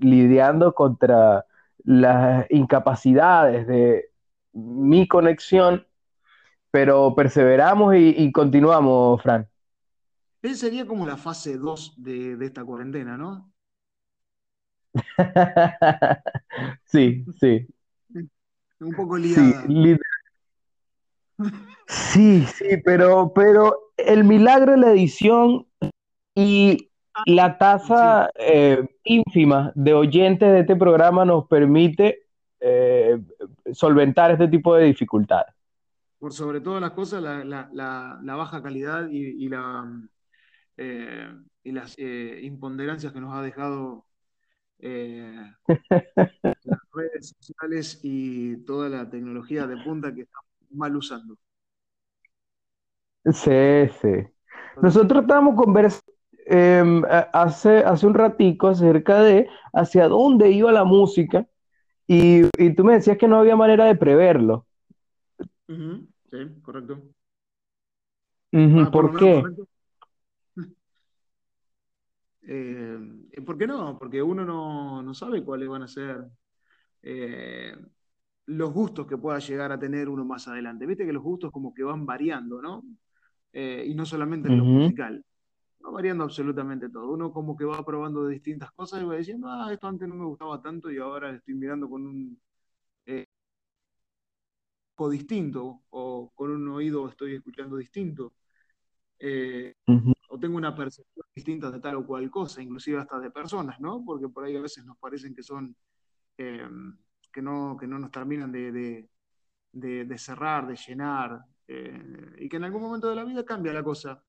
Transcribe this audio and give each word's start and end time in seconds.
lidiando 0.00 0.74
contra 0.74 1.46
las 1.84 2.46
incapacidades 2.50 3.66
de 3.66 4.10
mi 4.52 5.06
conexión, 5.06 5.86
pero 6.70 7.14
perseveramos 7.14 7.94
y, 7.96 8.30
continuamos, 8.32 9.22
Fran. 9.22 9.48
Esa 10.42 10.54
sería 10.56 10.86
como 10.86 11.06
la 11.06 11.16
fase 11.16 11.56
2 11.58 11.94
de, 11.96 12.36
esta 12.44 12.64
cuarentena, 12.64 13.16
¿no? 13.16 13.52
sí, 16.84 17.24
sí. 17.38 17.66
Un 18.80 18.92
poco 18.96 19.16
liada. 19.16 19.64
Sí, 21.86 22.44
sí, 22.46 22.76
pero, 22.84 23.32
pero 23.34 23.92
el 23.96 24.24
milagro 24.24 24.72
de 24.72 24.78
la 24.78 24.90
edición 24.90 25.66
y 26.34 26.89
la 27.26 27.58
tasa 27.58 28.30
eh, 28.34 28.88
ínfima 29.04 29.72
de 29.74 29.94
oyentes 29.94 30.52
de 30.52 30.60
este 30.60 30.76
programa 30.76 31.24
nos 31.24 31.46
permite 31.46 32.26
eh, 32.60 33.20
solventar 33.72 34.30
este 34.30 34.48
tipo 34.48 34.74
de 34.74 34.84
dificultades. 34.84 35.54
Por 36.18 36.32
sobre 36.32 36.60
todas 36.60 36.80
las 36.80 36.92
cosas, 36.92 37.22
la, 37.22 38.20
baja 38.22 38.62
calidad 38.62 39.08
y, 39.10 39.50
eh, 40.76 41.34
las 41.64 41.98
imponderancias 41.98 43.12
que 43.12 43.20
nos 43.20 43.34
ha 43.34 43.42
dejado 43.42 44.06
las 44.80 45.56
redes 46.94 47.34
sociales 47.38 48.00
y 48.02 48.64
toda 48.64 48.88
la 48.88 49.08
tecnología 49.08 49.66
de 49.66 49.76
punta 49.82 50.14
que 50.14 50.22
estamos 50.22 50.48
mal 50.70 50.96
usando. 50.96 51.36
Sí, 53.26 53.88
sí. 54.00 54.26
Nosotros 54.80 55.22
estábamos 55.22 55.54
conversando 55.54 56.19
em, 56.50 57.02
hace, 57.32 57.78
hace 57.78 58.06
un 58.06 58.14
ratico 58.14 58.68
acerca 58.68 59.22
de 59.22 59.48
hacia 59.72 60.08
dónde 60.08 60.50
iba 60.50 60.72
la 60.72 60.84
música 60.84 61.46
y, 62.06 62.42
tú 62.74 62.84
me 62.84 62.94
decías 62.94 63.16
que 63.16 63.28
no 63.28 63.38
había 63.38 63.54
manera 63.54 63.84
de 63.84 63.94
preverlo. 63.94 64.66
Sí, 65.68 66.38
correcto. 66.62 67.00
Ah, 68.52 68.90
¿por, 68.90 69.16
qué? 69.16 69.42
Eh, 72.42 72.98
¿Por 73.46 73.56
qué 73.56 73.66
no? 73.66 73.96
Porque 73.96 74.20
uno 74.20 74.44
no, 74.44 75.14
sabe 75.14 75.44
cuáles 75.44 75.68
van 75.68 75.82
a 75.82 75.88
ser 75.88 76.26
eh, 77.02 77.76
los 78.46 78.72
gustos 78.72 79.06
que 79.06 79.16
pueda 79.16 79.38
llegar 79.38 79.70
a 79.70 79.78
tener 79.78 80.08
uno 80.08 80.24
más 80.24 80.48
adelante. 80.48 80.86
Viste 80.86 81.06
que 81.06 81.12
los 81.12 81.22
gustos 81.22 81.52
como 81.52 81.72
que 81.72 81.84
van 81.84 82.04
variando, 82.04 82.60
¿no? 82.60 82.82
Eh, 83.52 83.84
y 83.86 83.94
no 83.94 84.04
solamente 84.04 84.48
en 84.48 84.58
lo 84.58 84.64
musical, 84.64 85.24
va 85.84 85.90
variando 85.90 86.24
absolutamente 86.24 86.88
todo. 86.88 87.10
Uno 87.10 87.32
como 87.32 87.56
que 87.56 87.64
va 87.64 87.84
probando 87.84 88.24
de 88.24 88.34
distintas 88.34 88.70
cosas 88.72 89.02
y 89.02 89.04
va 89.04 89.16
diciendo, 89.16 89.48
ah, 89.48 89.72
esto 89.72 89.86
antes 89.88 90.08
no 90.08 90.14
me 90.14 90.26
gustaba 90.26 90.60
tanto 90.62 90.90
y 90.90 90.98
ahora 90.98 91.30
estoy 91.34 91.54
mirando 91.54 91.88
con 91.88 92.06
un 92.06 92.40
eh, 93.06 93.26
distinto 95.10 95.82
o 95.90 96.30
con 96.34 96.50
un 96.50 96.68
oído 96.68 97.08
estoy 97.08 97.36
escuchando 97.36 97.76
distinto. 97.76 98.34
Eh, 99.18 99.74
o 100.28 100.38
tengo 100.38 100.56
una 100.56 100.74
percepción 100.74 101.26
distinta 101.34 101.70
de 101.70 101.80
tal 101.80 101.96
o 101.96 102.06
cual 102.06 102.30
cosa, 102.30 102.62
inclusive 102.62 102.98
hasta 102.98 103.18
de 103.18 103.30
personas, 103.30 103.80
¿no? 103.80 104.04
Porque 104.04 104.28
por 104.28 104.44
ahí 104.44 104.56
a 104.56 104.60
veces 104.60 104.84
nos 104.84 104.98
parecen 104.98 105.34
que 105.34 105.42
son, 105.42 105.74
eh, 106.38 106.68
que, 107.32 107.42
no, 107.42 107.76
que 107.78 107.86
no 107.86 107.98
nos 107.98 108.10
terminan 108.10 108.52
de, 108.52 109.08
de 109.72 110.18
cerrar, 110.18 110.66
de 110.66 110.76
llenar, 110.76 111.44
eh, 111.72 112.34
y 112.38 112.48
que 112.48 112.56
en 112.56 112.64
algún 112.64 112.82
momento 112.82 113.08
de 113.08 113.14
la 113.14 113.24
vida 113.24 113.44
cambia 113.44 113.72
la 113.72 113.84
cosa. 113.84 114.20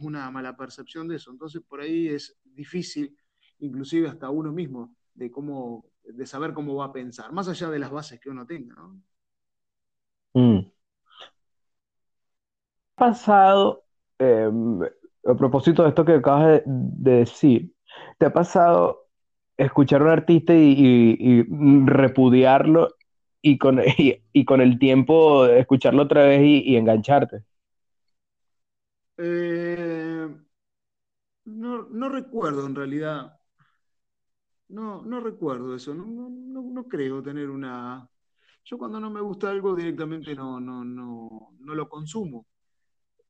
Una 0.00 0.30
mala 0.30 0.56
percepción 0.56 1.08
de 1.08 1.16
eso. 1.16 1.30
Entonces 1.30 1.62
por 1.62 1.80
ahí 1.80 2.08
es 2.08 2.38
difícil, 2.44 3.16
inclusive 3.58 4.08
hasta 4.08 4.30
uno 4.30 4.52
mismo, 4.52 4.94
de 5.14 5.30
cómo, 5.30 5.84
de 6.02 6.26
saber 6.26 6.52
cómo 6.52 6.74
va 6.76 6.86
a 6.86 6.92
pensar, 6.92 7.32
más 7.32 7.48
allá 7.48 7.68
de 7.70 7.78
las 7.78 7.90
bases 7.90 8.20
que 8.20 8.30
uno 8.30 8.46
tenga, 8.46 8.74
¿no? 8.74 9.00
Mm. 10.32 10.70
Pasado, 12.94 13.82
em, 14.18 14.80
a 15.24 15.34
propósito 15.34 15.82
de 15.82 15.88
esto 15.88 16.04
que 16.04 16.14
acabas 16.14 16.62
de, 16.64 17.10
decir, 17.12 17.72
¿te 18.18 18.26
ha 18.26 18.32
pasado 18.32 19.08
escuchar 19.56 20.02
a 20.02 20.04
un 20.04 20.10
artista 20.10 20.54
y 20.54 21.42
repudiarlo 21.84 22.94
y 23.42 23.58
con, 23.58 23.80
y, 24.32 24.44
con 24.44 24.60
el 24.60 24.78
tiempo 24.78 25.46
escucharlo 25.46 26.02
otra 26.02 26.24
vez 26.24 26.42
y, 26.42 26.76
engancharte? 26.76 27.42
Eh, 29.22 30.28
no, 31.44 32.08
recuerdo 32.08 32.66
en 32.66 32.74
realidad. 32.74 33.38
No, 34.68 35.02
no 35.02 35.20
recuerdo 35.20 35.74
eso. 35.74 35.94
No, 35.94 36.84
creo 36.88 37.22
tener 37.22 37.50
una. 37.50 38.08
Yo 38.64 38.78
cuando 38.78 38.98
no 38.98 39.10
me 39.10 39.20
gusta 39.20 39.50
algo 39.50 39.74
directamente 39.74 40.34
no, 40.34 40.60
no, 40.60 40.84
no, 40.84 41.50
no 41.58 41.74
lo 41.74 41.88
consumo. 41.88 42.46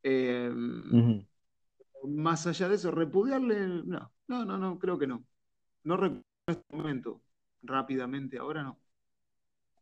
Eh, 0.03 0.53
más 2.05 2.47
allá 2.47 2.69
de 2.69 2.77
eso, 2.77 2.91
repudiarle, 2.91 3.67
no, 3.85 4.13
no, 4.29 4.45
no, 4.45 4.59
no, 4.59 4.79
creo 4.79 4.99
que 4.99 5.07
no. 5.07 5.25
No 5.85 5.97
recuerdo 5.97 6.25
en 6.47 6.55
este 6.55 6.77
momento, 6.77 7.23
rápidamente, 7.63 8.39
ahora 8.39 8.63
no. 8.63 8.79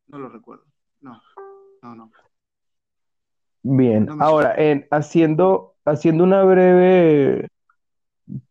No 0.07 0.19
lo 0.19 0.29
recuerdo. 0.29 0.65
No, 1.01 1.21
no, 1.83 1.95
no. 1.95 2.13
Bien, 3.63 4.09
ahora, 4.21 4.55
en, 4.57 4.87
haciendo, 4.91 5.77
haciendo 5.91 6.25
una 6.25 6.43
breve 6.45 7.49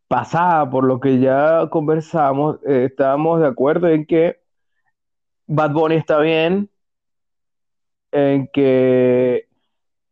pasada 0.08 0.70
por 0.70 0.86
lo 0.86 1.00
que 1.00 1.20
ya 1.20 1.68
conversamos, 1.70 2.58
eh, 2.68 2.86
estábamos 2.90 3.42
de 3.42 3.48
acuerdo 3.48 3.90
en 3.90 4.06
que 4.06 4.40
Bad 5.48 5.74
Bunny 5.74 5.96
está 5.96 6.20
bien, 6.20 6.70
en 8.12 8.50
que 8.54 9.48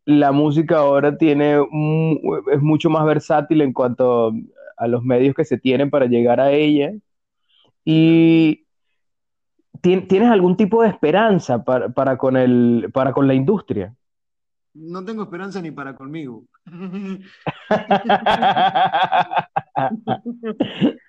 la 0.05 0.31
música 0.31 0.77
ahora 0.79 1.17
tiene 1.17 1.55
es 2.51 2.61
mucho 2.61 2.89
más 2.89 3.05
versátil 3.05 3.61
en 3.61 3.73
cuanto 3.73 4.33
a 4.77 4.87
los 4.87 5.03
medios 5.03 5.35
que 5.35 5.45
se 5.45 5.57
tienen 5.57 5.89
para 5.89 6.05
llegar 6.05 6.39
a 6.39 6.51
ella. 6.51 6.91
Y 7.85 8.65
¿Tienes 9.81 10.29
algún 10.29 10.57
tipo 10.57 10.81
de 10.81 10.89
esperanza 10.89 11.63
para, 11.63 12.17
con 12.17 12.37
el, 12.37 12.89
para 12.91 13.13
con 13.13 13.27
la 13.27 13.35
industria? 13.35 13.93
No 14.75 15.03
tengo 15.03 15.23
esperanza 15.23 15.61
ni 15.61 15.71
para 15.71 15.95
conmigo. 15.95 16.45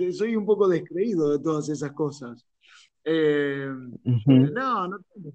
Eh, 0.00 0.12
soy 0.12 0.34
un 0.34 0.46
poco 0.46 0.68
descreído 0.68 1.30
de 1.30 1.42
todas 1.42 1.68
esas 1.68 1.92
cosas. 1.92 2.46
Eh, 3.04 3.68
no, 4.26 4.88
no 4.88 4.98
tengo 5.12 5.32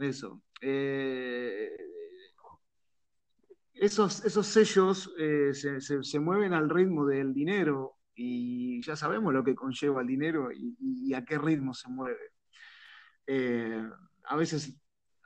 eso. 0.00 0.42
Eh, 0.60 1.70
esos, 3.74 4.24
esos 4.24 4.46
sellos 4.46 5.10
se, 5.52 6.20
mueven 6.20 6.52
al 6.52 6.68
ritmo 6.68 7.06
del 7.06 7.32
dinero 7.32 7.96
y 8.16 8.82
ya 8.82 8.96
sabemos 8.96 9.32
lo 9.32 9.44
que 9.44 9.54
conlleva 9.54 10.00
el 10.00 10.06
dinero 10.06 10.48
y, 10.50 11.12
a 11.14 11.24
qué 11.24 11.38
ritmo 11.38 11.74
se 11.74 11.88
mueve. 11.88 12.32
Eh, 13.26 13.82
a 14.24 14.36
veces 14.36 14.76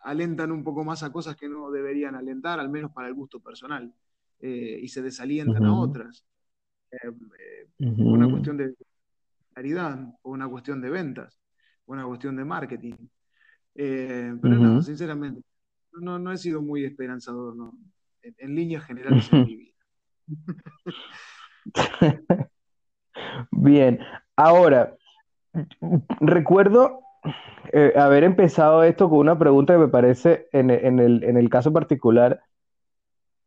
alentan 0.03 0.53
un 0.53 0.65
poco 0.65 0.85
más 0.85 1.03
a 1.03 1.13
cosas 1.13 1.37
que 1.37 1.49
no 1.49 1.71
deberían 1.71 2.15
alentar, 2.15 2.61
al 2.61 2.69
menos 2.69 2.93
para 2.93 3.09
el 3.09 3.15
gusto 3.15 3.41
personal, 3.41 3.93
eh, 4.41 4.79
y 4.83 4.89
se 4.89 5.03
desalientan 5.03 5.65
a 5.65 5.79
otras. 5.79 6.25
Eh, 6.91 7.11
una 7.79 8.29
cuestión 8.29 8.57
de 8.57 8.75
caridad, 9.53 9.99
o 10.23 10.31
una 10.31 10.49
cuestión 10.49 10.81
de 10.81 10.91
ventas, 10.91 11.41
o 11.87 11.93
una 11.93 12.05
cuestión 12.05 12.37
de 12.37 12.45
marketing. 12.45 12.95
pero 13.75 14.39
no, 14.43 14.83
sinceramente, 14.83 15.43
no, 15.93 16.19
no 16.19 16.33
he 16.33 16.39
sido 16.39 16.63
muy 16.63 16.85
esperanzador 16.85 17.55
en, 18.23 18.35
en 18.39 18.55
líneas 18.55 18.85
generales 18.85 19.33
en 19.33 19.45
mi 19.45 19.57
vida. 19.57 19.75
Bien, 23.51 24.01
ahora, 24.37 24.97
recuerdo 26.21 27.01
eh, 27.73 27.93
haber 27.97 28.25
empezado 28.25 28.83
esto 28.85 29.09
con 29.09 29.19
una 29.19 29.39
pregunta 29.39 29.75
que 29.75 29.79
me 29.79 29.89
parece, 29.89 30.49
en, 30.53 30.71
el, 30.71 31.49
caso 31.51 31.73
particular 31.73 32.43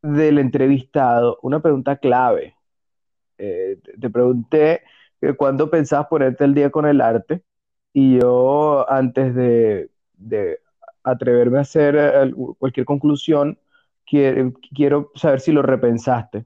del 0.01 0.39
entrevistado, 0.39 1.39
una 1.41 1.61
pregunta 1.61 1.97
clave. 1.97 2.55
Eh, 3.37 3.79
te 3.99 4.09
pregunté 4.09 4.83
que 5.19 5.33
cuándo 5.35 5.69
pensabas 5.69 6.07
ponerte 6.07 6.43
el 6.43 6.53
día 6.53 6.69
con 6.69 6.85
el 6.85 7.01
arte 7.01 7.43
y 7.93 8.19
yo 8.19 8.89
antes 8.89 9.35
de, 9.35 9.89
atreverme 11.03 11.57
a 11.57 11.61
hacer 11.61 11.95
eh, 11.97 12.33
cualquier 12.57 12.85
conclusión, 12.85 13.59
quiero, 14.05 14.53
quiero 14.73 15.11
saber 15.15 15.41
si 15.41 15.51
lo 15.51 15.61
repensaste. 15.61 16.45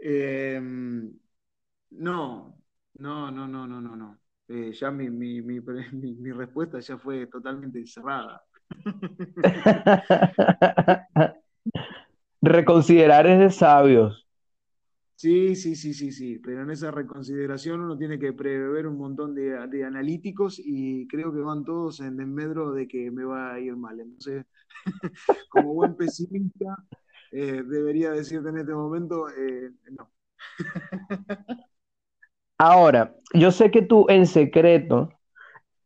Eh, 0.00 0.60
no, 0.60 2.56
no, 2.98 3.30
no, 3.30 3.48
no, 3.48 3.66
no, 3.66 3.80
no, 3.80 3.96
no. 3.96 4.18
Eh, 4.48 4.72
ya 4.72 4.90
mi, 4.90 5.10
mi, 5.10 5.42
mi, 5.92 6.14
mi, 6.14 6.32
respuesta 6.32 6.80
ya 6.80 6.96
fue 6.98 7.26
totalmente 7.26 7.86
cerrada. 7.86 8.42
Reconsiderar 12.40 13.26
es 13.26 13.40
de 13.40 13.50
sabios. 13.50 14.24
Sí, 15.16 15.56
sí, 15.56 15.74
sí, 15.74 15.92
sí, 15.94 16.12
sí, 16.12 16.38
pero 16.38 16.62
en 16.62 16.70
esa 16.70 16.92
reconsideración 16.92 17.80
uno 17.80 17.98
tiene 17.98 18.20
que 18.20 18.32
prever 18.32 18.86
un 18.86 18.96
montón 18.96 19.34
de, 19.34 19.66
de 19.66 19.84
analíticos 19.84 20.60
y 20.64 21.08
creo 21.08 21.32
que 21.32 21.40
van 21.40 21.64
todos 21.64 21.98
en 21.98 22.16
desmedro 22.16 22.70
de 22.70 22.86
que 22.86 23.10
me 23.10 23.24
va 23.24 23.54
a 23.54 23.58
ir 23.58 23.74
mal. 23.76 23.98
Entonces, 23.98 24.46
como 25.50 25.74
buen 25.74 25.96
pesimista, 25.96 26.76
eh, 27.32 27.64
debería 27.64 28.12
decirte 28.12 28.50
en 28.50 28.58
este 28.58 28.74
momento, 28.74 29.28
eh, 29.30 29.72
no. 29.90 30.08
Ahora, 32.58 33.14
yo 33.34 33.50
sé 33.52 33.70
que 33.70 33.82
tú 33.82 34.06
en 34.08 34.26
secreto 34.26 35.10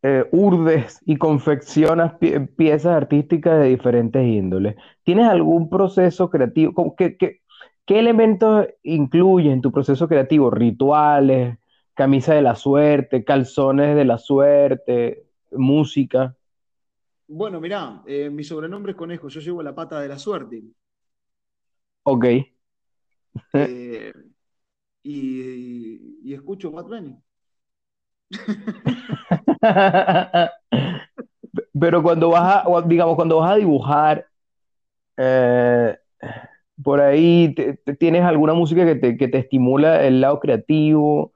eh, 0.02 0.26
urdes 0.32 1.00
y 1.06 1.16
confeccionas 1.18 2.14
pie- 2.20 2.48
piezas 2.56 2.96
artísticas 2.96 3.60
de 3.60 3.68
diferentes 3.70 4.24
índoles. 4.26 4.76
¿Tienes 5.04 5.26
algún 5.28 5.70
proceso 5.70 6.30
creativo? 6.30 6.74
¿Cómo- 6.74 6.96
¿Qué, 6.96 7.16
qué- 7.18 7.40
qué 7.86 7.98
elementos 8.00 8.66
incluye 8.84 9.52
en 9.52 9.62
tu 9.62 9.72
proceso 9.72 10.08
creativo? 10.08 10.50
¿Rituales, 10.50 11.58
camisa 11.94 12.34
de 12.34 12.42
la 12.42 12.56
suerte, 12.56 13.24
calzones 13.24 13.96
de 13.96 14.04
la 14.06 14.18
suerte, 14.18 15.24
música? 15.52 16.36
Bueno, 17.26 17.60
mirá, 17.60 18.02
eh, 18.06 18.30
mi 18.30 18.44
sobrenombre 18.44 18.92
es 18.92 18.96
Conejo, 18.98 19.28
yo 19.28 19.40
llevo 19.40 19.60
la 19.62 19.74
pata 19.74 20.00
de 20.00 20.06
la 20.08 20.18
suerte. 20.20 20.62
Ok. 22.04 22.24
eh, 23.54 24.12
y, 25.02 26.20
y 26.24 26.34
escucho 26.34 26.70
Bad 26.70 26.86
Bunny. 26.86 27.22
Pero 31.78 32.02
cuando 32.02 32.30
vas 32.30 32.64
a, 32.66 32.82
digamos, 32.86 33.16
cuando 33.16 33.38
vas 33.38 33.52
a 33.52 33.56
dibujar, 33.56 34.26
eh, 35.18 35.98
por 36.84 37.00
ahí, 37.00 37.54
te- 37.54 37.74
te- 37.78 37.96
¿tienes 37.96 38.24
alguna 38.24 38.54
música 38.54 38.84
que 38.86 38.96
te, 38.96 39.16
que 39.16 39.28
te 39.28 39.38
estimula 39.38 40.04
el 40.06 40.20
lado 40.20 40.40
creativo? 40.40 41.32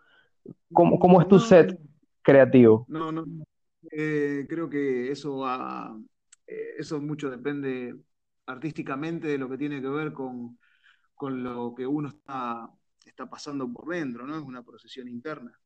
¿Cómo, 0.73 0.99
cómo 1.01 1.21
es 1.21 1.29
tu 1.29 1.39
No, 1.39 1.41
set 1.41 1.79
creativo? 2.23 2.89
no, 2.89 3.13
no. 3.13 3.25
Eh, 3.91 4.47
creo 4.49 4.69
que 4.69 5.11
eso 5.11 5.39
va, 5.39 5.97
eh, 6.47 6.75
eso 6.79 7.01
mucho 7.01 7.31
depende 7.31 7.97
artísticamente 8.47 9.29
de 9.29 9.39
lo 9.39 9.49
que 9.49 9.59
tiene 9.59 9.81
que 9.81 9.89
ver 9.89 10.13
con, 10.13 10.59
con 11.15 11.45
lo 11.45 11.75
que 11.77 11.87
uno 11.87 12.09
está, 12.11 12.71
está 13.11 13.29
pasando 13.29 13.71
por 13.73 13.89
dentro, 13.89 14.27
¿no? 14.27 14.37
Es 14.37 14.43
una 14.43 14.63
procesión 14.63 15.09
interna, 15.09 15.59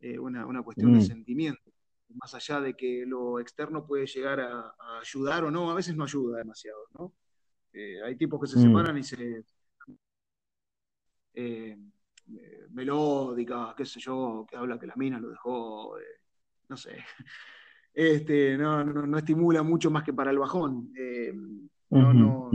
eh, 0.00 0.18
una, 0.18 0.46
una 0.46 0.62
cuestión 0.62 0.92
de 0.92 0.98
Mm, 0.98 1.02
sentimiento. 1.02 1.70
Más 2.10 2.34
allá 2.34 2.60
de 2.60 2.74
que 2.74 3.04
lo 3.06 3.40
externo 3.40 3.86
puede 3.86 4.06
llegar 4.06 4.40
a, 4.40 4.74
a 4.78 5.00
ayudar 5.00 5.44
o 5.44 5.50
no, 5.50 5.70
a 5.70 5.74
veces 5.74 5.96
no 5.96 6.04
ayuda 6.04 6.38
demasiado, 6.38 6.86
¿no? 6.98 7.12
Eh, 7.72 8.00
hay 8.02 8.16
tipos 8.16 8.40
que 8.40 8.46
se 8.46 8.58
mm, 8.58 8.62
separan 8.62 8.98
y 8.98 9.02
se, 9.02 9.44
eh, 11.34 11.76
eh, 12.28 12.66
melódicas, 12.70 13.74
qué 13.74 13.84
sé 13.84 14.00
yo, 14.00 14.46
que 14.48 14.56
habla 14.56 14.78
que 14.78 14.86
la 14.86 14.96
mina 14.96 15.20
lo 15.20 15.28
dejó, 15.28 15.98
eh, 15.98 16.04
no 16.68 16.76
sé, 16.76 17.04
este, 17.92 18.56
no, 18.56 18.84
no, 18.84 19.06
no 19.06 19.18
estimula 19.18 19.62
mucho 19.62 19.90
más 19.90 20.04
que 20.04 20.12
para 20.12 20.30
el 20.30 20.38
bajón. 20.38 20.92
Eh, 20.96 21.32
no, 21.90 22.12
no, 22.12 22.50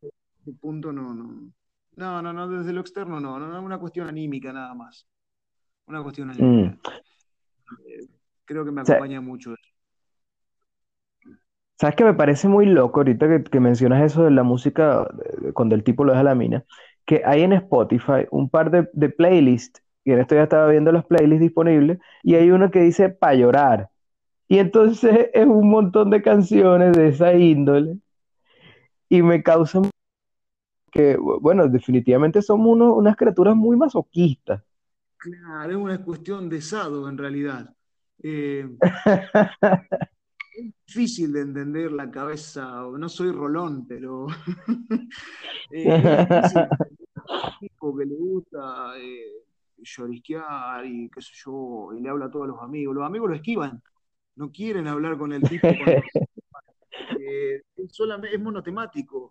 que 0.00 0.08
ese 0.40 0.52
punto 0.58 0.92
no, 0.92 1.14
no, 1.14 1.52
no, 1.96 2.22
no, 2.22 2.32
no, 2.32 2.48
desde 2.48 2.72
lo 2.72 2.80
externo 2.80 3.20
no, 3.20 3.38
no, 3.38 3.46
no, 3.46 3.62
una 3.62 3.78
cuestión 3.78 4.08
anímica 4.08 4.52
nada 4.52 4.74
más, 4.74 5.06
una 5.86 6.02
cuestión 6.02 6.28
mm. 6.28 6.30
anímica. 6.30 6.90
Eh, 7.86 8.06
creo 8.44 8.64
que 8.64 8.70
me 8.70 8.82
acompaña 8.82 9.20
mucho 9.20 9.54
eso. 9.54 9.74
¿sabes 11.78 11.96
qué 11.96 12.04
me 12.04 12.14
parece 12.14 12.48
muy 12.48 12.66
loco 12.66 13.00
ahorita 13.00 13.28
que, 13.28 13.44
que 13.44 13.60
mencionas 13.60 14.02
eso 14.04 14.24
de 14.24 14.30
la 14.30 14.42
música 14.42 15.06
cuando 15.52 15.74
el 15.74 15.84
tipo 15.84 16.04
lo 16.04 16.12
deja 16.12 16.22
la 16.22 16.34
mina? 16.34 16.64
Que 17.04 17.22
hay 17.24 17.42
en 17.42 17.52
Spotify 17.52 18.26
un 18.30 18.48
par 18.48 18.70
de, 18.70 18.88
de 18.92 19.10
playlists, 19.10 19.82
y 20.04 20.12
en 20.12 20.20
esto 20.20 20.34
ya 20.34 20.44
estaba 20.44 20.68
viendo 20.68 20.92
las 20.92 21.04
playlists 21.04 21.42
disponibles, 21.42 21.98
y 22.22 22.34
hay 22.36 22.50
uno 22.50 22.70
que 22.70 22.80
dice 22.80 23.10
para 23.10 23.34
llorar. 23.34 23.90
Y 24.48 24.58
entonces 24.58 25.30
es 25.34 25.46
un 25.46 25.68
montón 25.68 26.10
de 26.10 26.22
canciones 26.22 26.96
de 26.96 27.08
esa 27.08 27.34
índole 27.34 27.98
y 29.08 29.22
me 29.22 29.42
causa 29.42 29.80
que, 30.94 31.16
bueno, 31.18 31.68
definitivamente 31.68 32.42
somos 32.42 32.68
uno- 32.72 32.94
unas 32.94 33.16
criaturas 33.16 33.56
muy 33.56 33.76
masoquistas. 33.76 34.62
Claro, 35.16 35.70
es 35.72 35.76
una 35.76 36.04
cuestión 36.04 36.48
de 36.48 36.60
sado 36.60 37.08
en 37.08 37.16
realidad. 37.18 37.74
Eh, 38.22 38.68
difícil 40.86 41.32
de 41.32 41.40
entender 41.42 41.92
la 41.92 42.10
cabeza, 42.10 42.82
no 42.98 43.08
soy 43.08 43.30
Rolón, 43.32 43.86
pero 43.86 44.26
eh, 45.70 45.94
es 46.30 46.54
un 46.54 46.68
tipo 47.60 47.96
que 47.96 48.04
le 48.06 48.14
gusta 48.16 48.94
eh, 48.98 49.24
llorisquear 49.78 50.84
y 50.86 51.08
qué 51.10 51.20
sé 51.22 51.32
yo, 51.44 51.90
y 51.96 52.00
le 52.02 52.08
habla 52.10 52.26
a 52.26 52.30
todos 52.30 52.48
los 52.48 52.60
amigos. 52.62 52.94
Los 52.94 53.04
amigos 53.06 53.30
lo 53.30 53.36
esquivan, 53.36 53.82
no 54.36 54.50
quieren 54.52 54.88
hablar 54.88 55.18
con 55.18 55.32
el 55.32 55.46
tipo 55.46 55.76
cuando 55.76 56.02
eh, 57.08 57.62
es, 57.76 57.92
solamente, 57.94 58.34
es 58.36 58.42
monotemático. 58.42 59.23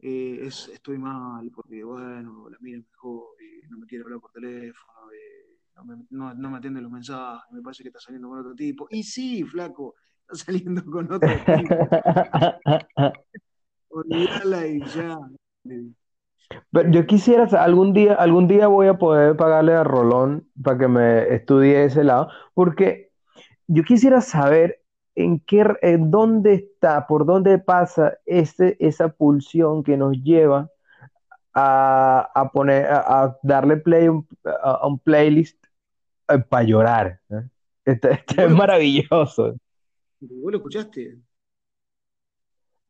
Eh, 0.00 0.40
es, 0.46 0.68
estoy 0.68 0.98
mal 0.98 1.50
porque, 1.54 1.82
bueno, 1.84 2.48
la 2.50 2.56
mira 2.60 2.78
me 2.78 2.84
dejó 2.90 3.34
y 3.40 3.66
no 3.68 3.78
me 3.78 3.86
quiere 3.86 4.04
hablar 4.04 4.20
por 4.20 4.32
teléfono, 4.32 5.10
eh, 5.12 5.58
no, 5.76 5.84
me, 5.84 5.96
no, 6.10 6.34
no 6.34 6.50
me 6.50 6.58
atiende 6.58 6.80
los 6.80 6.90
mensajes, 6.92 7.50
me 7.52 7.62
parece 7.62 7.82
que 7.82 7.88
está 7.88 8.00
saliendo 8.00 8.28
con 8.28 8.38
otro 8.40 8.54
tipo. 8.54 8.86
Y 8.90 9.02
sí, 9.02 9.44
flaco, 9.44 9.96
está 10.22 10.36
saliendo 10.46 10.84
con 10.84 11.10
otro 11.12 11.42
tipo. 11.42 11.92
Olvídala 13.90 14.66
y 14.66 14.82
ya. 14.86 15.18
Pero 16.72 16.90
yo 16.90 17.06
Eh, 17.06 17.06
quisiera, 17.06 17.44
algún 17.62 17.92
día, 17.92 18.14
algún 18.14 18.48
día 18.48 18.66
voy 18.68 18.88
a 18.88 18.94
poder 18.98 19.36
pagarle 19.36 19.74
a 19.74 19.84
Rolón 19.84 20.48
para 20.62 20.78
que 20.78 20.88
me 20.88 21.34
estudie 21.34 21.84
ese 21.84 22.04
lado, 22.04 22.28
porque 22.54 23.12
yo 23.68 23.84
quisiera 23.84 24.20
saber 24.20 24.77
en 25.22 25.40
qué, 25.40 25.64
en 25.82 26.10
dónde 26.10 26.54
está, 26.54 27.06
por 27.06 27.26
dónde 27.26 27.58
pasa 27.58 28.18
ese, 28.26 28.76
esa 28.78 29.08
pulsión 29.08 29.82
que 29.82 29.96
nos 29.96 30.16
lleva 30.22 30.70
a, 31.54 32.30
a 32.34 32.50
poner, 32.50 32.86
a, 32.86 33.24
a 33.24 33.38
darle 33.42 33.78
play 33.78 34.06
a 34.06 34.12
un, 34.12 34.26
a- 34.44 34.70
a 34.82 34.86
un 34.86 34.98
playlist 34.98 35.58
para 36.48 36.62
llorar. 36.62 37.20
¿eh? 37.30 37.42
Este, 37.84 38.08
¿y 38.10 38.12
este 38.12 38.44
es 38.44 38.50
maravilloso. 38.50 39.56
¿Vos 40.20 40.52
lo 40.52 40.58
escuchaste? 40.58 41.18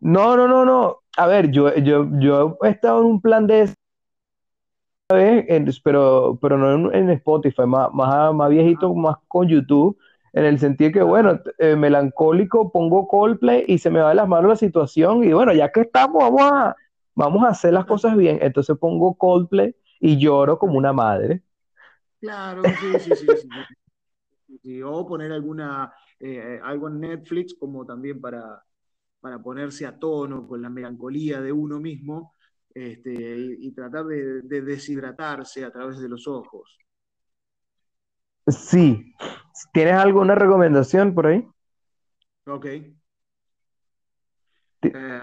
No, 0.00 0.36
no, 0.36 0.46
no, 0.46 0.64
no. 0.64 0.98
A 1.16 1.26
ver, 1.26 1.50
yo, 1.50 1.74
yo, 1.76 2.06
yo 2.20 2.58
he 2.62 2.68
estado 2.68 3.00
en 3.00 3.06
un 3.06 3.20
plan 3.20 3.46
de 3.46 3.68
vez, 5.12 5.80
pero, 5.82 6.38
pero 6.40 6.58
no 6.58 6.90
en, 6.90 6.94
en 6.94 7.10
Spotify, 7.10 7.62
más, 7.66 7.92
más, 7.92 8.34
más 8.34 8.46
Ah, 8.46 8.48
viejito, 8.48 8.94
más 8.94 9.16
con 9.26 9.48
YouTube, 9.48 9.96
en 10.32 10.44
el 10.44 10.58
sentido 10.58 10.92
que, 10.92 11.02
bueno, 11.02 11.40
eh, 11.58 11.76
melancólico, 11.76 12.70
pongo 12.70 13.08
Coldplay 13.08 13.64
y 13.66 13.78
se 13.78 13.90
me 13.90 14.00
va 14.00 14.10
de 14.10 14.16
las 14.16 14.28
manos 14.28 14.50
la 14.50 14.56
situación 14.56 15.24
y 15.24 15.32
bueno, 15.32 15.52
ya 15.52 15.70
que 15.72 15.80
estamos, 15.80 16.22
vamos 16.22 16.42
a, 16.42 16.76
vamos 17.14 17.44
a 17.44 17.48
hacer 17.48 17.72
las 17.72 17.86
cosas 17.86 18.16
bien. 18.16 18.38
Entonces 18.40 18.76
pongo 18.78 19.14
Coldplay 19.14 19.74
y 20.00 20.18
lloro 20.18 20.58
como 20.58 20.78
una 20.78 20.92
madre. 20.92 21.42
claro, 22.20 22.62
sí, 22.64 23.00
sí, 23.00 23.12
sí, 23.16 23.26
sí. 24.62 24.82
O 24.82 25.06
poner 25.06 25.32
alguna, 25.32 25.92
eh, 26.20 26.60
algo 26.62 26.88
en 26.88 27.00
Netflix 27.00 27.54
como 27.58 27.86
también 27.86 28.20
para, 28.20 28.62
para 29.20 29.42
ponerse 29.42 29.86
a 29.86 29.98
tono 29.98 30.46
con 30.46 30.60
la 30.60 30.68
melancolía 30.68 31.40
de 31.40 31.52
uno 31.52 31.80
mismo 31.80 32.34
este, 32.74 33.12
y, 33.58 33.72
tratar 33.72 34.04
de 34.04 34.62
deshidratarse 34.62 35.64
a 35.64 35.70
través 35.70 35.98
de 35.98 36.08
los 36.08 36.26
ojos. 36.28 36.78
Sí. 38.48 39.14
¿Tienes 39.72 39.94
alguna 39.94 40.34
recomendación 40.34 41.14
por 41.14 41.26
ahí? 41.26 41.46
Ok. 42.46 42.66
Eh, 42.66 42.92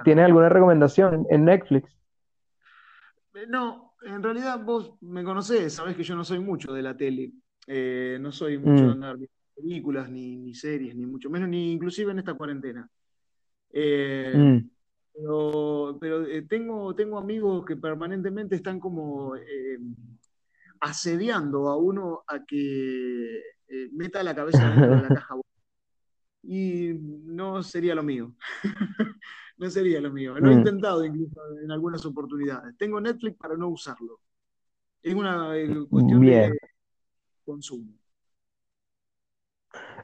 ¿Tienes 0.03 0.25
alguna 0.25 0.49
recomendación 0.49 1.25
en 1.29 1.45
Netflix? 1.45 1.89
no, 3.49 3.93
en 4.03 4.23
realidad 4.23 4.63
vos 4.63 4.93
me 5.01 5.23
conocés, 5.23 5.73
sabés 5.73 5.95
que 5.95 6.03
yo 6.03 6.15
no 6.15 6.23
soy 6.23 6.39
mucho 6.39 6.73
de 6.73 6.81
la 6.81 6.95
tele. 6.95 7.33
Eh, 7.67 8.17
no 8.21 8.31
soy 8.31 8.57
mucho 8.57 8.85
de 8.85 8.89
Mm, 8.89 8.91
andar 8.91 9.17
viendo 9.17 9.33
películas, 9.55 10.09
ni, 10.09 10.37
ni 10.37 10.53
series, 10.53 10.95
ni 10.95 11.05
mucho 11.05 11.29
menos, 11.29 11.49
ni 11.49 11.71
inclusive 11.71 12.11
en 12.11 12.19
esta 12.19 12.33
cuarentena. 12.33 12.87
Eh, 13.71 14.33
mm. 14.37 14.69
pero 15.13 15.97
pero 15.99 16.25
eh, 16.25 16.43
tengo, 16.43 16.93
tengo 16.95 17.17
amigos 17.17 17.65
que 17.65 17.75
permanentemente 17.75 18.55
están 18.55 18.79
como 18.79 19.35
eh, 19.35 19.79
asediando 20.81 21.67
a 21.69 21.77
uno 21.77 22.23
a 22.27 22.45
que 22.45 23.37
eh, 23.67 23.89
meta 23.93 24.23
la 24.23 24.35
cabeza 24.35 24.69
dentro 24.69 24.95
de 24.95 25.01
la 25.01 25.11
caja. 25.11 25.35
Y 26.43 26.93
no 27.25 27.63
sería 27.63 27.95
lo 27.95 28.03
mío. 28.03 28.35
No 29.57 29.69
sería 29.69 30.01
lo 30.01 30.11
mío. 30.11 30.37
Lo 30.37 30.51
he 30.51 30.53
Mm, 30.53 30.55
intentado 30.55 31.05
incluso 31.05 31.39
en 31.63 31.71
algunas 31.71 32.05
oportunidades. 32.05 32.75
Tengo 32.77 32.99
Netflix 32.99 33.37
para 33.37 33.55
no 33.55 33.69
usarlo. 33.69 34.19
Es 35.01 35.15
una 35.15 35.57
eh, 35.57 35.87
cuestión 35.89 36.19
Bien. 36.21 36.51
de 36.51 36.59
consumo. 37.45 37.93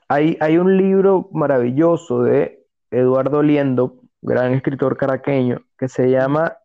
Hay, 0.07 0.37
hay 0.41 0.57
un 0.57 0.77
libro 0.77 1.29
maravilloso 1.33 2.23
de 2.23 2.65
Eduardo 2.91 3.41
Liendo, 3.43 4.01
gran 4.21 4.53
escritor 4.53 4.97
caraqueño, 4.97 5.65
que 5.77 5.87
se 5.87 6.09
llama 6.09 6.57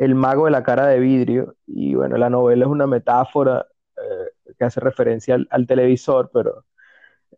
El 0.00 0.14
mago 0.14 0.46
de 0.46 0.50
la 0.50 0.62
cara 0.62 0.86
de 0.86 0.98
vidrio. 0.98 1.56
Y 1.66 1.94
bueno, 1.94 2.16
la 2.16 2.30
novela 2.30 2.64
es 2.64 2.70
una 2.70 2.86
metáfora 2.86 3.66
eh, 3.96 4.54
que 4.58 4.64
hace 4.64 4.80
referencia 4.80 5.36
al, 5.50 5.66
televisor, 5.66 6.30
pero 6.32 6.64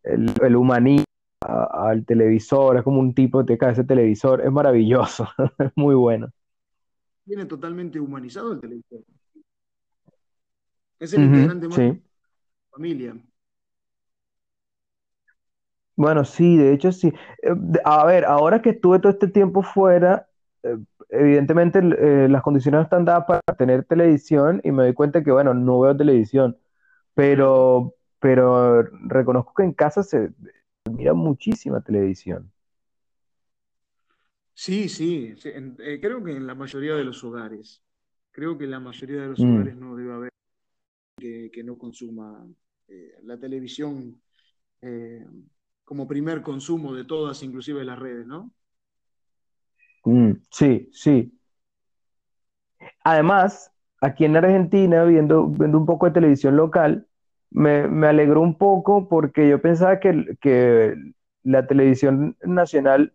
el, 0.04 0.32
el 0.42 0.56
humanismo 0.56 1.04
al 1.44 2.04
televisor, 2.04 2.76
es 2.76 2.82
como 2.82 3.00
un 3.00 3.14
tipo 3.14 3.42
de 3.42 3.58
ese 3.60 3.84
televisor, 3.84 4.40
es 4.42 4.52
maravilloso, 4.52 5.28
es 5.58 5.72
muy 5.74 5.94
bueno. 5.94 6.30
Tiene 7.24 7.46
totalmente 7.46 8.00
humanizado 8.00 8.52
el 8.52 8.60
televisor. 8.60 9.00
Es 10.98 11.12
el 11.14 11.24
integrante 11.24 11.68
más 11.68 11.76
de 11.76 11.88
la 11.88 12.00
familia. 12.70 13.16
Bueno, 15.94 16.24
sí, 16.24 16.56
de 16.56 16.72
hecho 16.72 16.90
sí. 16.90 17.12
Eh, 17.42 17.54
a 17.84 18.04
ver, 18.06 18.24
ahora 18.24 18.62
que 18.62 18.70
estuve 18.70 18.98
todo 18.98 19.12
este 19.12 19.28
tiempo 19.28 19.62
fuera, 19.62 20.26
eh, 20.62 20.76
evidentemente 21.12 21.78
eh, 21.78 22.28
las 22.28 22.42
condiciones 22.42 22.78
no 22.78 22.82
están 22.82 23.04
dadas 23.04 23.26
para 23.26 23.56
tener 23.56 23.84
televisión 23.84 24.60
y 24.64 24.72
me 24.72 24.84
doy 24.84 24.94
cuenta 24.94 25.22
que, 25.22 25.30
bueno, 25.30 25.52
no 25.52 25.80
veo 25.80 25.96
televisión, 25.96 26.56
pero, 27.14 27.94
pero 28.18 28.82
reconozco 28.82 29.52
que 29.54 29.62
en 29.64 29.74
casa 29.74 30.02
se 30.02 30.30
mira 30.90 31.12
muchísima 31.12 31.82
televisión. 31.82 32.50
Sí, 34.54 34.88
sí, 34.88 35.34
creo 36.00 36.24
que 36.24 36.32
en 36.32 36.46
la 36.46 36.54
mayoría 36.54 36.94
de 36.94 37.04
los 37.04 37.22
hogares, 37.24 37.82
creo 38.30 38.56
que 38.56 38.64
en 38.64 38.70
la 38.70 38.80
mayoría 38.80 39.22
de 39.22 39.28
los 39.28 39.40
mm. 39.40 39.54
hogares 39.54 39.76
no 39.76 39.96
debe 39.96 40.12
haber 40.12 40.30
que, 41.18 41.50
que 41.52 41.62
no 41.62 41.76
consuma 41.76 42.46
la 43.22 43.38
televisión 43.38 44.20
como 45.84 46.08
primer 46.08 46.42
consumo 46.42 46.94
de 46.94 47.04
todas, 47.04 47.42
inclusive 47.42 47.84
las 47.84 47.98
redes, 47.98 48.26
¿no? 48.26 48.52
Mm, 50.04 50.32
sí, 50.50 50.88
sí. 50.92 51.38
Además, 53.04 53.72
aquí 54.00 54.24
en 54.24 54.36
Argentina, 54.36 55.04
viendo, 55.04 55.46
viendo 55.46 55.78
un 55.78 55.86
poco 55.86 56.06
de 56.06 56.12
televisión 56.12 56.56
local, 56.56 57.06
me, 57.50 57.84
alegró 58.06 58.40
un 58.40 58.56
poco 58.56 59.08
porque 59.08 59.48
yo 59.48 59.60
pensaba 59.60 60.00
que, 60.00 60.36
que 60.40 60.94
la 61.42 61.66
televisión 61.66 62.36
nacional 62.42 63.12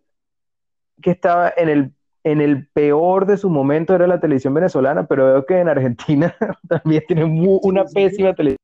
que 1.02 1.10
estaba 1.10 1.52
en 1.56 1.68
el, 1.68 1.92
en 2.24 2.40
el 2.40 2.68
peor 2.68 3.26
de 3.26 3.36
su 3.36 3.50
momento 3.50 3.94
era 3.94 4.06
la 4.06 4.20
televisión 4.20 4.54
venezolana, 4.54 5.06
pero 5.06 5.26
veo 5.26 5.46
que 5.46 5.58
en 5.58 5.68
Argentina 5.68 6.34
también 6.68 7.02
tienen 7.06 7.44
una 7.62 7.84
pésima 7.84 8.34
televisión 8.34 8.58